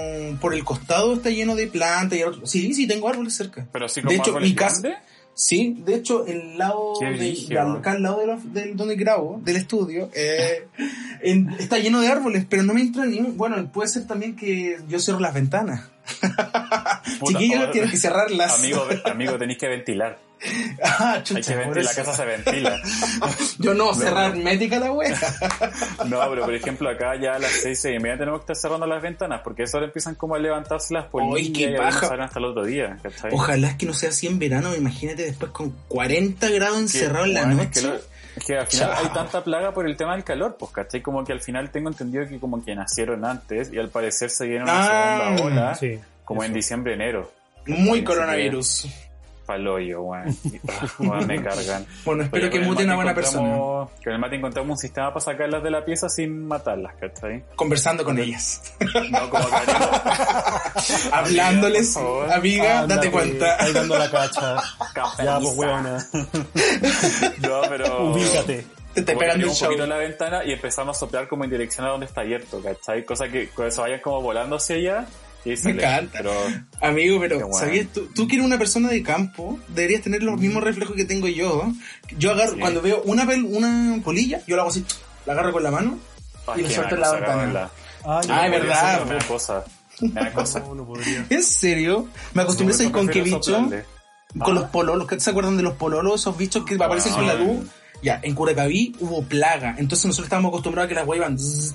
[0.41, 2.45] por el costado está lleno de plantas y otro.
[2.47, 3.65] Sí, sí, tengo árboles cerca.
[3.73, 5.03] Pero así como De hecho, árboles mi casa-.
[5.35, 7.19] Sí, de hecho, el lado de,
[7.49, 10.67] de acá al lado de los- del donde grabo, del estudio, eh,
[11.23, 14.37] en- está lleno de árboles, pero no me entra ni un, bueno, puede ser también
[14.37, 15.89] que yo cierro las ventanas.
[17.27, 18.59] Chiquillos, tienes que cerrarlas.
[18.59, 20.19] Amigo, amigo, tenéis que ventilar.
[20.83, 22.77] Ah, Hay que ventilar, la casa se ventila.
[23.59, 25.17] Yo no, cerrar hermética la wea.
[26.07, 28.87] No, pero por ejemplo acá ya a las seis y media tenemos que estar cerrando
[28.87, 32.45] las ventanas porque eso ahora empiezan como a levantarse las polillas y salen hasta el
[32.47, 33.31] otro día, ¿cachai?
[33.33, 37.35] Ojalá es que no sea así en verano, imagínate después con 40 grados encerrado en
[37.35, 37.69] la noche.
[37.75, 37.95] Es que, lo-
[38.37, 39.05] es que al final Chao.
[39.05, 41.03] hay tanta plaga por el tema del calor, pues, ¿cachai?
[41.03, 44.47] Como que al final tengo entendido que como que nacieron antes y al parecer se
[44.47, 45.99] viene una Ah, segunda ola Sí.
[46.25, 47.31] como en diciembre, enero.
[47.67, 48.87] Muy coronavirus.
[49.47, 50.37] Paloyo, weón.
[50.45, 51.87] Y, weón, me cargan.
[52.05, 53.57] Bueno, espero Oye, que mute una buena persona.
[54.03, 57.45] Con el mate encontramos un sistema para sacarlas de la pieza sin matarlas, ¿cachai?
[57.57, 58.75] Conversando con ellas.
[59.11, 59.57] No como que
[61.13, 62.33] Hablándoles, por favor.
[62.33, 63.57] amiga, Ándate, date cuenta.
[63.63, 64.57] Ahí dando la cacha.
[65.23, 66.07] Ya, pues, weona.
[67.43, 68.13] No, pero...
[68.13, 68.67] Ubícate.
[68.95, 69.69] Te que el un show.
[69.69, 73.05] poquito la ventana y empezamos a soplar como en dirección a donde está abierto, ¿cachai?
[73.05, 75.07] Cosa que cuando se vayan como volando hacia allá
[75.45, 76.19] le- encanta.
[76.19, 76.33] Pero
[76.81, 77.55] Amigo, pero bueno.
[77.59, 81.05] ¿sabías tú, tú que eres una persona de campo, deberías tener los mismos reflejos que
[81.05, 81.71] tengo yo.
[82.19, 82.61] Yo agarro, Sí.
[82.61, 84.85] cuando veo una pel- una polilla, yo la hago así,
[85.27, 85.99] la agarro con la mano
[86.47, 87.71] ay, y la qué suelto en me la ventana.
[88.05, 89.07] Ay, Ah, verdad.
[89.07, 89.65] Me da cosa.
[90.01, 90.59] Me da cosa.
[90.67, 91.27] No, no podría.
[91.31, 92.09] ¿En serio?
[92.35, 93.85] Me acostumbré a No, ir con qué bicho, soplarle.
[94.39, 94.61] con Ah.
[94.61, 96.21] los pololos, ¿qué se acuerdan de los pololos?
[96.21, 97.67] Esos bichos que aparecen con la luz.
[98.03, 101.75] Ya, en Curacaví hubo plaga, entonces nosotros estábamos acostumbrados a que las zzz,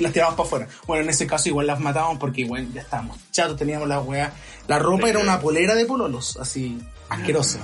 [0.00, 0.68] y las tirábamos para afuera.
[0.86, 4.32] Bueno, en ese caso igual las matábamos porque igual ya estábamos chatos, teníamos las weas.
[4.66, 5.10] La ropa Sí.
[5.10, 7.60] era una polera de pololos, así, asquerosa.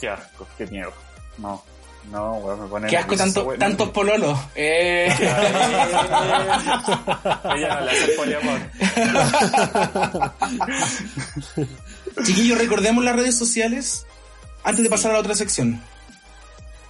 [0.00, 0.92] Qué asco, qué miedo.
[1.38, 1.62] No,
[2.10, 4.38] no, weón, me pone Qué asco tanto, tantos pololos.
[4.54, 5.08] Eh.
[7.54, 8.60] Ella no le hace poliamor.
[12.24, 14.06] Chiquillos, recordemos las redes sociales
[14.64, 15.80] antes de pasar a la otra sección.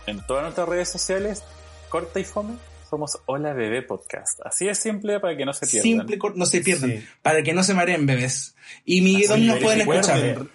[0.07, 1.45] En todas nuestras redes sociales,
[1.89, 2.55] corta y fome,
[2.93, 4.41] somos Hola Bebé Podcast.
[4.45, 6.07] Así es simple para que no se pierdan.
[6.07, 7.05] Simple, no se pierdan, Sí.
[7.23, 8.55] para que no se mareen bebés.
[8.85, 10.21] Y Miguel, ¿dónde nos pueden escuchar?
[10.21, 10.51] recuerden,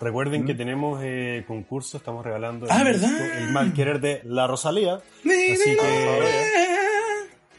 [0.00, 3.38] recuerden que tenemos eh, concurso, estamos regalando Ah, el, ¿verdad?
[3.42, 4.94] El mal querer de La Rosalía.
[4.94, 6.22] Así que-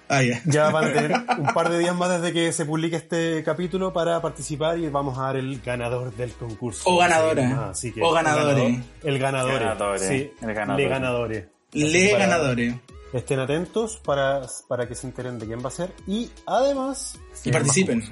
[0.10, 0.42] Ah, ya.
[0.46, 3.94] Ya van a tener un par de días más desde que se publique este capítulo
[3.94, 6.82] para participar y vamos a dar el ganador del concurso.
[6.90, 7.48] O ganadora.
[7.48, 8.80] Sí, así que- O ganadores.
[9.04, 9.60] El ganador.
[9.60, 10.08] Ganadores.
[10.08, 10.82] Sí, El ganador.
[10.82, 11.46] Le ganadores.
[11.72, 12.74] Le ganadores.
[13.14, 17.18] Estén atentos para, para que se enteren de quién va a ser y además...
[17.44, 18.04] Y participen.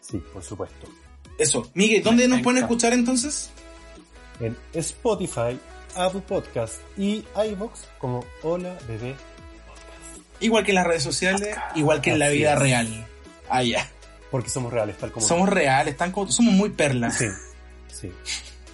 [0.00, 0.86] Sí, por supuesto.
[1.36, 1.68] Eso.
[1.74, 3.50] Miguel, ¿dónde nos pueden escuchar entonces?
[4.38, 5.58] En Spotify,
[5.96, 9.16] Apple Podcast y iVoox como Hola Bebé
[10.40, 12.58] Igual que en las redes sociales, igual que en la vida es.
[12.58, 13.06] real.
[13.48, 13.88] Ah, ya.
[14.30, 15.26] porque somos reales, tal como...
[15.26, 17.16] Somos reales, tan como, somos muy perlas.
[17.16, 17.26] Sí,
[17.88, 18.12] sí.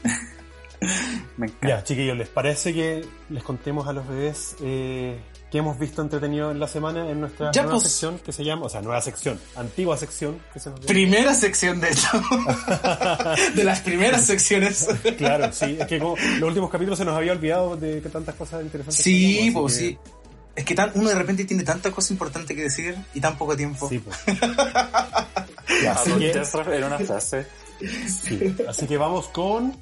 [1.36, 1.68] Me encanta.
[1.68, 5.20] Ya, chiquillos, ¿les parece que les contemos a los bebés eh,
[5.50, 7.90] qué hemos visto entretenido en la semana en nuestra Ya, nueva pues.
[7.90, 10.86] sección que se llama, o sea, nueva sección, antigua sección que se nos dio?
[10.86, 12.08] Primera sección, de hecho.
[13.54, 14.88] de las primeras secciones.
[15.18, 18.34] Claro, sí, es que como los últimos capítulos se nos había olvidado de que tantas
[18.36, 19.02] cosas interesantes.
[19.02, 19.98] Sí, teníamos, pues así sí.
[20.56, 23.56] Es que tan, uno de repente tiene tanta cosa importante que decir y tan poco
[23.56, 23.88] tiempo.
[23.88, 24.16] que- Sí, pues.
[25.82, 26.32] Ya, así, que,
[26.76, 27.46] en una frase.
[28.08, 29.74] sí, así que vamos con...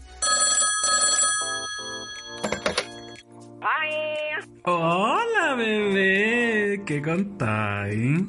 [4.70, 6.82] Hola, bebé.
[6.84, 8.20] ¿Qué contáis?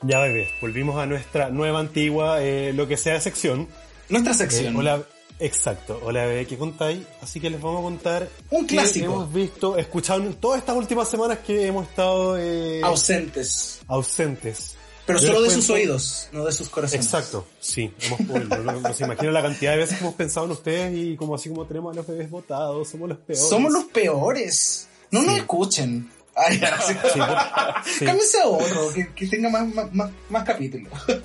[0.00, 3.68] Ya, bebés, volvimos a nuestra nueva, antigua, eh, lo que sea sección.
[4.08, 4.74] Nuestra Eh, sección.
[4.76, 5.02] hola,
[5.38, 6.00] exacto.
[6.02, 7.00] Hola, bebé, ¿qué contáis?
[7.20, 9.04] Así que les vamos a contar Un qué clásico.
[9.04, 13.82] hemos visto, escuchado en todas estas últimas semanas que hemos estado eh, Ausentes.
[13.86, 14.76] ausentes.
[15.04, 17.04] Pero Yo solo de sus oídos, no de sus corazones.
[17.04, 17.92] Exacto, sí.
[18.00, 21.34] Hemos, no, no- se la cantidad de veces que hemos pensado en ustedes y como
[21.34, 23.46] así como tenemos a los bebés votados, somos los peores.
[23.48, 24.88] Somos los peores.
[25.10, 26.10] No nos escuchen.
[26.40, 26.94] Ay, sí.
[27.12, 27.18] Sí.
[28.04, 30.92] Cámbiense a otro, que, que tenga más, más, más, más capítulos.
[31.08, 31.22] Nos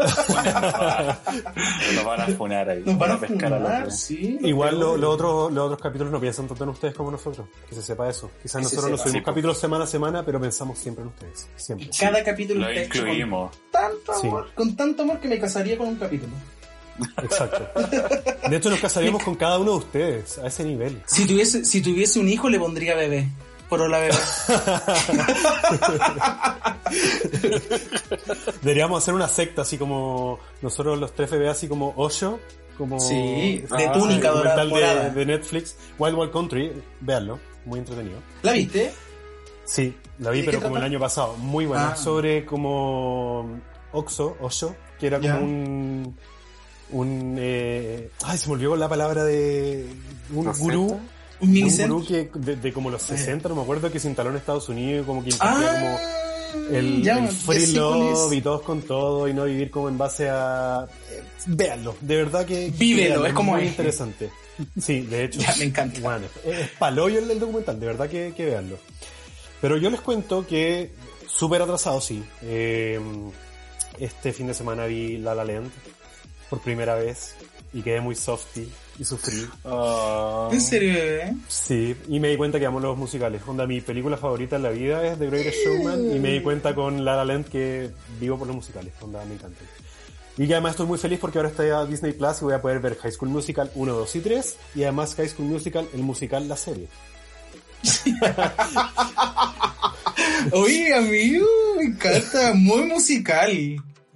[2.05, 2.83] van a funar ahí.
[2.85, 4.37] Nos van a pescar a los sí.
[4.41, 7.47] los Igual lo- los otros los otros capítulos no piensan tanto en ustedes como nosotros.
[7.69, 8.31] Que se sepa eso.
[8.41, 9.25] Quizás Que nosotros no subimos Sí, po.
[9.25, 11.47] capítulos semana a semana, pero pensamos siempre en ustedes.
[11.55, 11.89] Siempre.
[11.99, 13.51] Cada capítulo Lo hecho con incluimos.
[13.71, 14.27] tanto Sí.
[14.27, 16.33] amor, con tanto amor que me casaría con un capítulo.
[17.23, 17.67] Exacto.
[18.49, 21.01] De hecho, nos casaríamos con cada uno de ustedes a ese nivel.
[21.05, 23.27] Si tuviese, si tuviese un hijo, le pondría bebé.
[23.73, 24.13] Por hola bebé.
[28.61, 32.39] Deberíamos hacer una secta así como nosotros los tres bebés, así como Osho.
[32.77, 36.71] Como Sí, de Ah, túnica de, de Netflix, Wild Wild Country,
[37.01, 38.19] véanlo, muy entretenido.
[38.43, 38.93] ¿La viste?
[39.65, 41.35] Sí, la vi, ¿De pero como el año pasado.
[41.37, 41.93] Muy buena.
[41.93, 41.95] Ah.
[41.95, 43.59] Sobre como
[43.91, 46.15] Oxo, Osho, que era como un.
[46.91, 47.37] Un.
[47.39, 49.87] Eh, ay, se me olvidó la palabra de.
[50.31, 50.99] Un gurú.
[51.43, 52.03] Un minicentro.
[52.05, 55.03] que de, de como los 60, no me acuerdo, que se instaló en Estados Unidos
[55.03, 59.45] y como que Ah, como el, el free love y todos con todo y no
[59.45, 60.85] vivir como en base a...
[61.11, 62.71] Eh, véanlo, de verdad que...
[62.71, 64.29] Vívelo, es como muy interesante.
[64.79, 65.39] Sí, de hecho.
[65.41, 65.99] Ya, me encanta.
[65.99, 68.77] Bueno, es paloyo el, el documental, de verdad que, que veanlo.
[69.61, 70.91] Pero yo les cuento que,
[71.27, 72.23] súper atrasado, sí.
[72.43, 72.99] Eh,
[73.99, 75.71] este fin de semana vi La La Land
[76.49, 77.35] por primera vez
[77.73, 78.69] y quedé muy softy
[78.99, 79.47] y sufrí.
[79.63, 81.33] Uh, ¿En serio, bebé?
[81.47, 83.41] Sí, y me di cuenta que amo los musicales.
[83.47, 86.75] Onda, mi película favorita en la vida es The Greatest Showman y me di cuenta
[86.75, 87.89] con La La Land que
[88.19, 88.93] vivo por los musicales.
[89.01, 89.59] Onda, me encanta.
[90.37, 92.61] Y que además estoy muy feliz porque ahora estoy a Disney Plus y voy a
[92.61, 96.01] poder ver High School Musical 1, 2 y 3 y además High School Musical, el
[96.01, 96.87] musical, la serie.
[100.51, 103.51] Oye, amigo, me encanta, muy musical.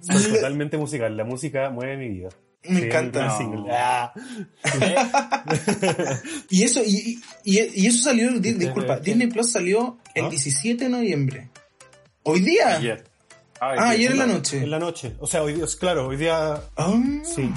[0.06, 2.28] totalmente musical, la música mueve mi vida.
[2.68, 3.36] Me encanta.
[3.70, 4.12] Ah.
[6.50, 11.50] y eso, y, y, eso salió, disculpa, Disney Plus salió el 17 de noviembre.
[12.22, 12.76] Hoy día.
[12.76, 13.04] Ayer.
[13.60, 14.58] Ah, ayer en la noche.
[14.58, 15.16] En la noche.
[15.18, 16.60] O sea, hoy día, claro, hoy día.
[16.76, 16.94] Ah.
[17.24, 17.50] Sí.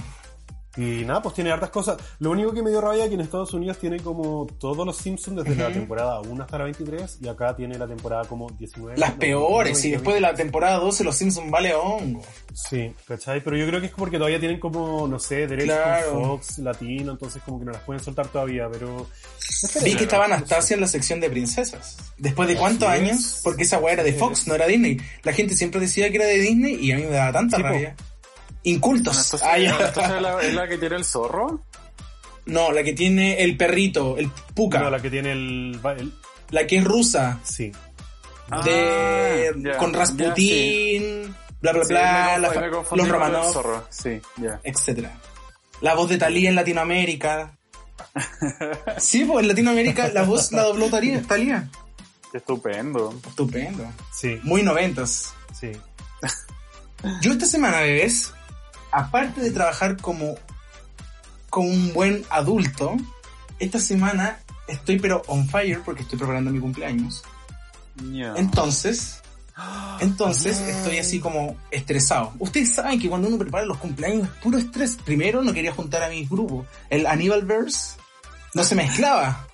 [0.78, 1.97] Y nada, pues tiene hartas cosas.
[2.19, 4.95] Lo único que me dio rabia es que en Estados Unidos tiene como todos los
[4.95, 8.97] Simpsons desde la temporada 1 hasta la 23 y acá tiene la temporada como 19.
[8.97, 12.22] Las peores, y después de la temporada 12 los Simpsons vale hongo.
[12.53, 13.43] Sí, ¿cachai?
[13.43, 15.78] Pero yo creo que es porque todavía tienen como, no sé, derechos
[16.09, 19.07] con Fox latino, entonces como que no las pueden soltar todavía, pero...
[19.84, 21.97] Vi que estaba Anastasia en la sección de princesas.
[22.17, 23.41] ¿Después de cuántos años?
[23.43, 24.97] Porque esa weá era de Fox, no era Disney.
[25.24, 27.95] La gente siempre decía que era de Disney y a mí me daba tanta rabia.
[28.64, 29.34] Incultos.
[29.43, 31.64] Ah, ¿es, la, que tiene el zorro?
[32.45, 34.80] No, la que tiene el perrito, el puka.
[34.80, 35.82] No, la que tiene el...
[36.49, 37.39] La que es rusa.
[37.43, 37.72] Sí.
[38.66, 39.72] De...
[39.74, 42.38] Ah, con Rasputín, bla bla bla,
[42.91, 44.20] los Romanov, sí,
[44.64, 45.14] etcétera.
[45.80, 47.57] La voz de Talía en Latinoamérica.
[48.97, 51.22] sí, pues en Latinoamérica la voz la dobló Talía.
[51.22, 51.70] Talía.
[52.34, 53.14] Estupendo.
[53.26, 53.86] Estupendo.
[54.12, 54.39] Sí.
[54.43, 55.34] Muy noventas.
[55.57, 55.72] Sí.
[57.22, 58.34] Yo esta semana, bebés,
[58.92, 60.36] aparte de trabajar como,
[61.50, 62.96] como un buen adulto,
[63.60, 67.24] esta semana estoy pero on fire porque estoy preparando mi cumpleaños.
[68.36, 69.22] Entonces,
[70.00, 72.34] entonces estoy así como estresado.
[72.39, 74.98] Ustedes saben que cuando uno prepara los cumpleaños es puro estrés.
[75.04, 76.66] Primero no quería juntar a mis grupos.
[76.89, 77.06] El
[77.44, 77.98] Verse
[78.54, 79.48] no se mezclaba.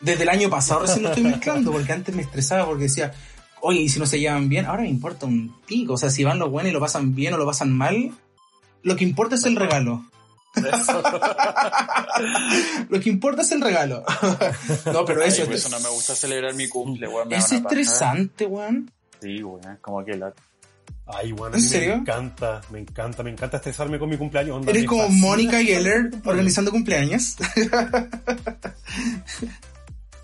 [0.00, 3.12] Desde el año pasado recién lo estoy mezclando porque antes me estresaba porque decía,
[3.62, 5.94] oye, y si no se llevan bien, ahora me importa un pico.
[5.94, 8.12] O sea, si van los buenos y lo pasan bien o lo pasan mal,
[8.82, 10.04] lo que importa es el regalo.
[12.88, 14.04] lo que importa es el regalo.
[14.92, 15.44] no, pero eso.
[15.46, 17.32] Ay, eso no me gusta celebrar mi cumple, weón.
[17.32, 18.90] Es estresante, weón.
[19.20, 20.32] Sí, weón, como que la.
[21.06, 21.96] Ay, weón, ¿En serio?
[21.96, 24.66] me encanta, me encanta, me encanta estresarme con mi cumpleaños.
[24.66, 27.36] Eres como Mónica Geller organizando cumpleaños.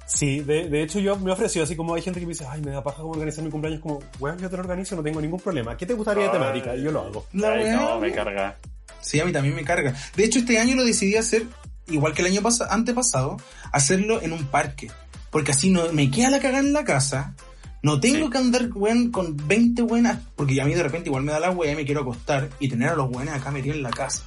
[0.07, 2.63] Sí, de, de, hecho yo me ofreció así como hay gente que me dice, ay,
[2.63, 5.21] me da paja como organizar mi cumpleaños, como, weón, yo te lo organizo, no tengo
[5.21, 5.77] ningún problema.
[5.77, 6.77] ¿Qué te gustaría de temática?
[6.77, 7.27] Y yo lo hago.
[7.35, 8.57] ay, no, me carga.
[9.01, 9.95] Sí, a mí también me carga.
[10.15, 11.47] De hecho, este año lo decidí hacer,
[11.89, 12.41] igual que el año
[12.71, 13.37] antepasado,
[13.73, 14.91] hacerlo en un parque.
[15.31, 17.35] Porque así no me queda la cagada en la casa.
[17.83, 21.33] No tengo que andar, weón, con 20 buenas, porque a mí de repente igual me
[21.33, 23.83] da la weá y me quiero acostar y tener a los buenos acá metidos en
[23.83, 24.25] la casa.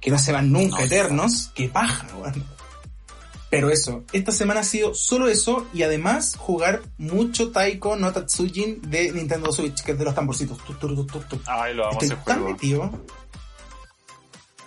[0.00, 1.50] Que no se van nunca eternos.
[1.54, 2.55] Qué paja, weón.
[3.48, 8.82] Pero eso, esta semana ha sido solo eso y además jugar mucho Taiko no Tatsujin
[8.82, 10.58] de Nintendo Switch, que es de los tamborcitos.
[11.46, 12.90] Ay, lo vamos Estoy tan metido.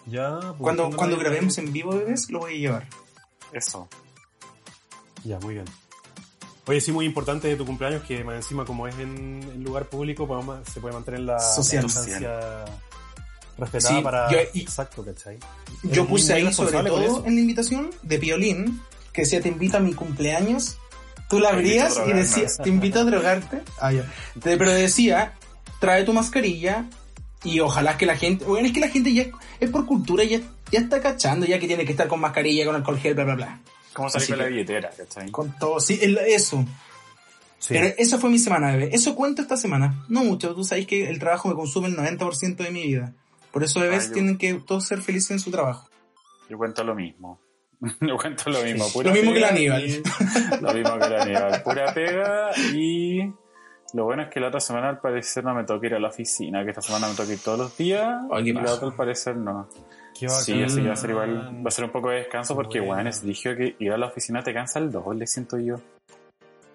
[0.06, 2.88] Ya, pues, cuando, cuando grabemos en vivo, bebés, lo voy a llevar.
[3.52, 3.88] Eso.
[5.24, 5.66] Ya, muy bien.
[6.66, 10.26] Oye, sí, muy importante de tu cumpleaños que más encima como es en, lugar público,
[10.26, 11.86] pues, se puede mantener la, Social.
[12.22, 12.66] la
[13.60, 14.32] respetada para...
[14.32, 15.38] Yo, Exacto, ¿cachai?
[15.84, 18.82] Yo puse ahí sobre todo en la invitación de Piolín,
[19.14, 20.78] que decía te invito a mi cumpleaños,
[21.30, 23.62] tú la abrías y decías, te invito a drogarte.
[23.82, 24.12] Ah, ya.
[24.42, 25.34] Pero decía,
[25.80, 26.86] trae tu mascarilla
[27.44, 29.28] y ojalá que la gente, bueno, es que la gente ya
[29.60, 30.42] es por cultura, ya,
[30.72, 33.36] ya está cachando, ya que tiene que estar con mascarilla, con alcohol gel, bla, bla,
[33.36, 33.62] bla.
[33.94, 35.32] ¿Cómo salir con la billetera, cachai?
[35.32, 36.66] Con todo, sí, eso.
[37.68, 38.90] Pero esa fue mi semana, bebé.
[38.94, 40.06] Eso cuento esta semana.
[40.08, 43.14] No mucho, tú sabes que el trabajo me consume el 90% de mi vida.
[43.52, 45.90] Por eso bebés tienen que todos ser felices en su trabajo.
[46.50, 47.40] Yo cuento lo mismo.
[48.02, 48.86] yo cuento lo mismo.
[49.04, 50.04] lo mismo que la Aníbal.
[50.62, 51.64] lo mismo que la Aníbal.
[51.64, 53.32] Pura pega y
[53.94, 56.10] lo bueno es que la otra semana al parecer no me toca ir a la
[56.10, 59.36] oficina, que esta semana me toca ir todos los días y la otra al parecer
[59.36, 59.68] no.
[60.14, 62.80] sí, así que va a ser igual, va a ser un poco de descanso porque
[62.80, 65.76] bueno, es dijo que ir a la oficina te cansa el doble, siento yo.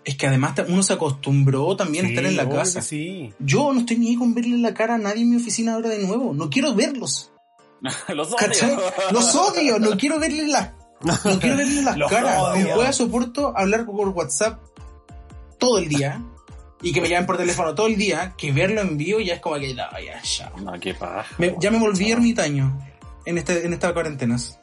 [0.04, 2.82] Es que además uno se acostumbró también a estar en la casa.
[2.82, 3.32] Sí.
[3.38, 5.98] Yo no estoy ni con verle la cara a nadie en mi oficina ahora de
[6.06, 6.34] nuevo.
[6.34, 7.32] No quiero verlos.
[8.14, 8.80] los odio.
[9.12, 9.78] Los odio.
[9.78, 12.58] No quiero verles la, no quiero verles las caras.
[12.58, 14.58] No puedo soporto hablar por WhatsApp
[15.58, 16.22] todo el día.
[16.82, 19.40] y que me llamen por teléfono todo el día, que verlo en vivo ya es
[19.40, 20.52] como que ya, ya, ya.
[20.62, 21.24] No, qué paja.
[21.38, 22.78] Me- ya me volví ermitaño
[23.24, 24.60] en, este, en estas cuarentenas.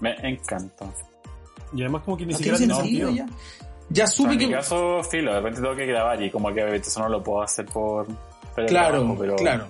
[0.00, 0.92] Me encanta.
[1.74, 3.10] Y además como que ni No siquiera tiene sentido.
[3.10, 3.26] ya.
[3.90, 4.52] Ya O sea, supe en mi que...
[4.52, 7.42] caso, filo, de repente tengo que grabar y como que obviamente eso no lo puedo
[7.42, 8.06] hacer por...
[8.66, 9.66] Claro, trabajo, pero, claro.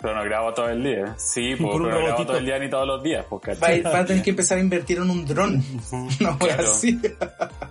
[0.00, 1.14] Pero no grabo todo el día.
[1.18, 3.24] Sí, por un pero no grabo todo el día ni todos los días.
[3.28, 5.62] Pues, Va, a- va a tener que empezar a invertir en un dron.
[6.20, 6.62] No voy Claro.
[6.62, 7.00] así.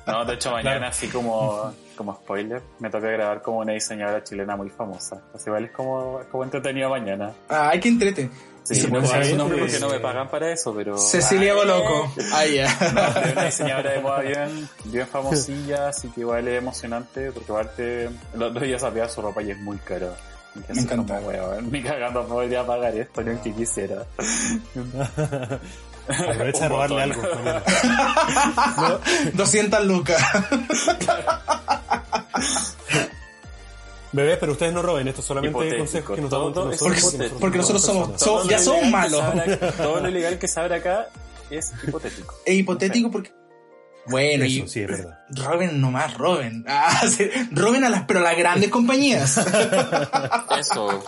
[0.06, 0.88] No, de hecho mañana Claro.
[0.90, 5.22] así como, como spoiler, me toca grabar como una diseñadora chilena muy famosa.
[5.34, 7.32] Así igual es como, como entretenido mañana.
[7.50, 8.30] Ah, hay que entrete.
[8.68, 10.98] Sí, se no sé su nombre porque no me pagan para eso, pero...
[10.98, 12.12] Cecilia Boloco.
[12.34, 12.68] Ah, ya.
[12.94, 17.50] No, es una diseñadora de moda bien, bien famosilla, así que igual es emocionante, porque
[17.50, 20.14] aparte, los dos días sabía su ropa y es muy caro.
[20.56, 21.22] Y así encanta.
[21.62, 24.06] Ni cagando podría pagar esto, ni aunque quisiera.
[26.10, 27.48] Aprovecha de robarle botón.
[27.48, 27.64] algo.
[28.66, 29.00] Pamela.
[29.34, 30.22] 200 lucas.
[34.18, 37.04] Bebés, pero ustedes no roben, esto es solamente Hipotético, consejos que nos damos entre es
[37.04, 37.32] nosotros.
[37.40, 38.22] Porque nosotros somos- personas.
[38.22, 39.20] so- Todo ya lo somos ilegal que malos.
[39.20, 41.08] se abre acá- todo lo ilegal que se abre acá
[41.50, 42.36] es hipotético.
[42.46, 43.32] Es hipotético porque...
[44.10, 45.20] Bueno, y Eso, sí, es verdad.
[45.32, 46.64] roben nomás, roben.
[46.66, 49.38] Ah, sí, roben a las, pero a las grandes compañías.
[50.58, 51.04] Eso.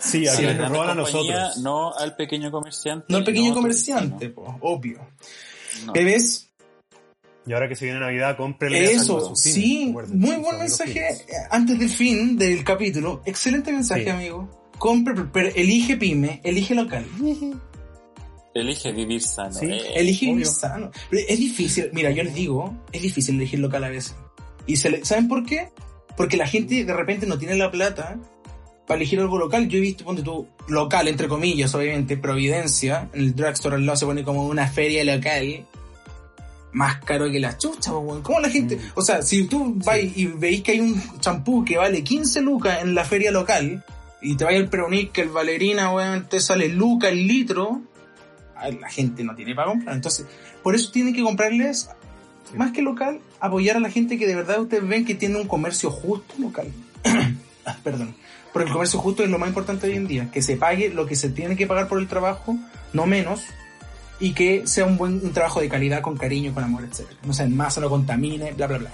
[0.00, 1.58] Sí, a Sí, nos roban a nosotros.
[1.58, 3.06] No al pequeño comerciante.
[3.10, 4.98] No el pequeño no, comerciante, po, obvio.
[5.84, 5.92] no.
[5.92, 6.45] Bebés,
[7.46, 11.06] Y ahora que se viene Navidad, cómprenle eso, a sí, muy buen mensaje
[11.50, 13.22] antes del fin del capítulo.
[13.24, 14.10] Excelente mensaje, Sí.
[14.10, 14.48] amigo.
[14.78, 17.06] Compre, pero elige pyme, elige local.
[18.54, 19.52] Elige vivir sano.
[19.52, 19.66] Sí.
[19.66, 19.80] eh.
[19.96, 20.52] Elige vivir obvio.
[20.52, 20.90] sano.
[21.10, 24.14] Pero es difícil, mira, yo les digo, es difícil elegir local a veces.
[24.66, 25.68] Y se le- ¿saben por qué?
[26.16, 28.18] Porque la gente de repente no tiene la plata
[28.86, 29.68] para elegir algo local.
[29.68, 33.96] Yo he visto, ponte tú, local, entre comillas, obviamente, Providencia, en el drugstore al lado
[33.96, 35.66] se pone como una feria local.
[36.76, 38.20] Más caro que la chucha, weón.
[38.20, 38.78] ¿Cómo la gente?
[38.94, 42.82] O sea, si tú vas y veis que hay un champú que vale 15 lucas
[42.82, 43.82] en la feria local,
[44.20, 47.80] y te vaya el Peronic, que el Valerina, weón, te sale lucas el litro,
[48.78, 49.96] la gente no tiene para comprar.
[49.96, 50.26] Entonces,
[50.62, 51.88] por eso tienen que comprarles,
[52.54, 55.48] más que local, apoyar a la gente que de verdad ustedes ven que tiene un
[55.48, 56.70] comercio justo local.
[57.68, 58.14] Ah, Perdón.
[58.52, 60.30] Porque el comercio justo es lo más importante hoy en día.
[60.30, 62.56] Que se pague lo que se tiene que pagar por el trabajo,
[62.92, 63.42] no menos.
[64.18, 67.06] Y que sea un buen un trabajo de calidad, con cariño, con amor, etc.
[67.24, 68.90] No sea en masa, no contamine, bla, bla, bla.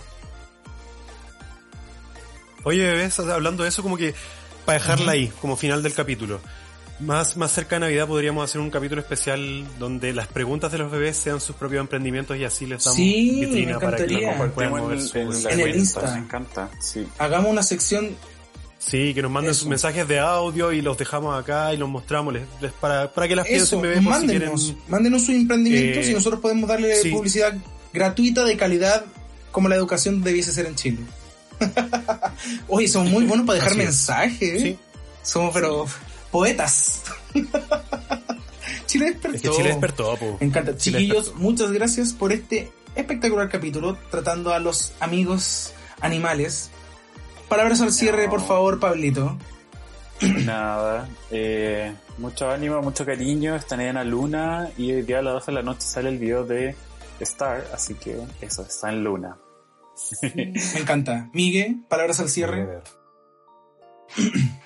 [2.64, 4.14] Oye, bebés, hablando de eso, como que
[4.64, 6.40] para dejarla ahí, como final del capítulo.
[7.00, 10.88] Más, más cerca de Navidad podríamos hacer un capítulo especial donde las preguntas de los
[10.90, 14.52] bebés sean sus propios emprendimientos y así les damos Sí, vitrina me para que encantaría.
[14.54, 16.12] puedan mover en, sus- en la En el Insta.
[16.14, 17.04] Me encanta, sí.
[17.18, 18.10] Hagamos una sección
[18.84, 19.60] Sí, que nos manden Eso.
[19.60, 23.28] sus mensajes de audio y los dejamos acá y los mostramos les, les- para, para
[23.28, 26.96] que las piensen bebés por si mándenos, mándenos sus emprendimientos Eh, y nosotros podemos darle
[26.96, 27.10] sí.
[27.10, 27.54] publicidad
[27.92, 29.04] gratuita de calidad
[29.52, 30.98] como la educación debiese ser en Chile.
[32.68, 34.62] Oye, son muy buenos para dejar mensajes.
[34.62, 34.78] Sí.
[35.22, 35.86] Somos pero
[36.30, 37.02] poetas.
[38.86, 39.36] Chile despertó.
[39.36, 40.36] Es que Chile despertó, po.
[40.40, 40.76] Me encanta.
[40.76, 41.42] Chile Chiquillos, despertó.
[41.42, 46.70] muchas gracias por este espectacular capítulo tratando a los amigos animales.
[47.52, 48.30] Palabras al cierre, No.
[48.30, 49.36] por favor, Pablito.
[50.46, 51.06] Nada.
[51.30, 53.54] Eh, mucho ánimo, mucho cariño.
[53.54, 56.16] Están en la luna y hoy día a las 12 de la noche sale el
[56.16, 56.74] video de
[57.20, 59.36] Star, así que eso, está en luna.
[60.34, 61.28] Me encanta.
[61.34, 62.80] Miguel, palabras al cierre.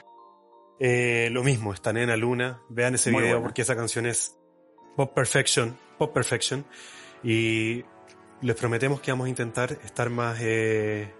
[0.78, 3.49] Eh, lo mismo, está Nena Luna, vean ese Muy video buena.
[3.49, 4.37] porque esa canción es
[4.95, 6.66] Pop Perfection, Pop Perfection.
[7.24, 7.82] Y
[8.43, 11.14] les prometemos que vamos a intentar estar más eh,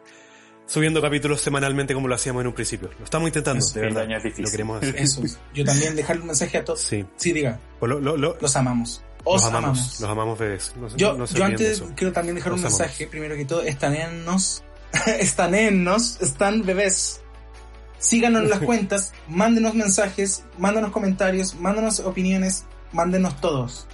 [0.67, 2.91] subiendo capítulos semanalmente como lo hacíamos en un principio.
[2.99, 4.11] Lo estamos intentando, Eso, de verdad.
[4.11, 4.45] es difícil.
[4.45, 4.97] Lo queremos hacer.
[4.97, 5.23] Eso.
[5.55, 6.81] Yo también dejarle un mensaje a todos.
[6.81, 7.59] Sí, Sí, diga.
[7.79, 9.03] Pues lo- lo- lo- Los amamos.
[9.25, 10.01] Os los amamos, amamos.
[10.01, 10.75] los amamos bebés.
[10.77, 11.91] No, Yo, no yo antes eso.
[11.97, 12.81] quiero también dejar un Los amamos.
[12.81, 13.07] mensaje.
[13.09, 14.63] Primero que todo, estanénnos.
[15.19, 16.21] estanénnos.
[16.21, 17.21] Están bebés.
[17.99, 19.13] Síganos en las cuentas.
[19.29, 20.45] Mándenos mensajes.
[20.59, 21.55] Mándenos comentarios.
[21.57, 22.65] Mándenos opiniones.
[22.93, 23.87] Mándenos todos.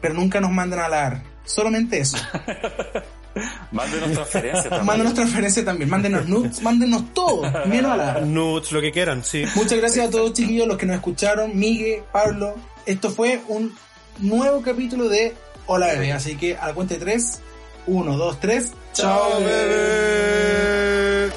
[0.00, 1.22] Pero nunca nos manden a la AR.
[1.44, 2.16] Solamente eso.
[3.70, 4.86] Mándenos transferencias también.
[4.86, 5.90] Mándenos transferencia también.
[5.90, 6.62] Mándenos nudes.
[6.62, 7.42] Mándenos todo.
[7.66, 8.20] Menos a la.
[8.20, 9.44] Nudes, lo que quieran, sí.
[9.54, 12.54] Muchas gracias a todos chiquillos, los que nos escucharon, Miguel, Pablo.
[12.86, 13.74] Esto fue un
[14.18, 15.34] nuevo capítulo de
[15.66, 17.40] Hola Bebé, así que a la cuenta de tres,
[17.86, 21.30] uno, dos, tres, chao bebé.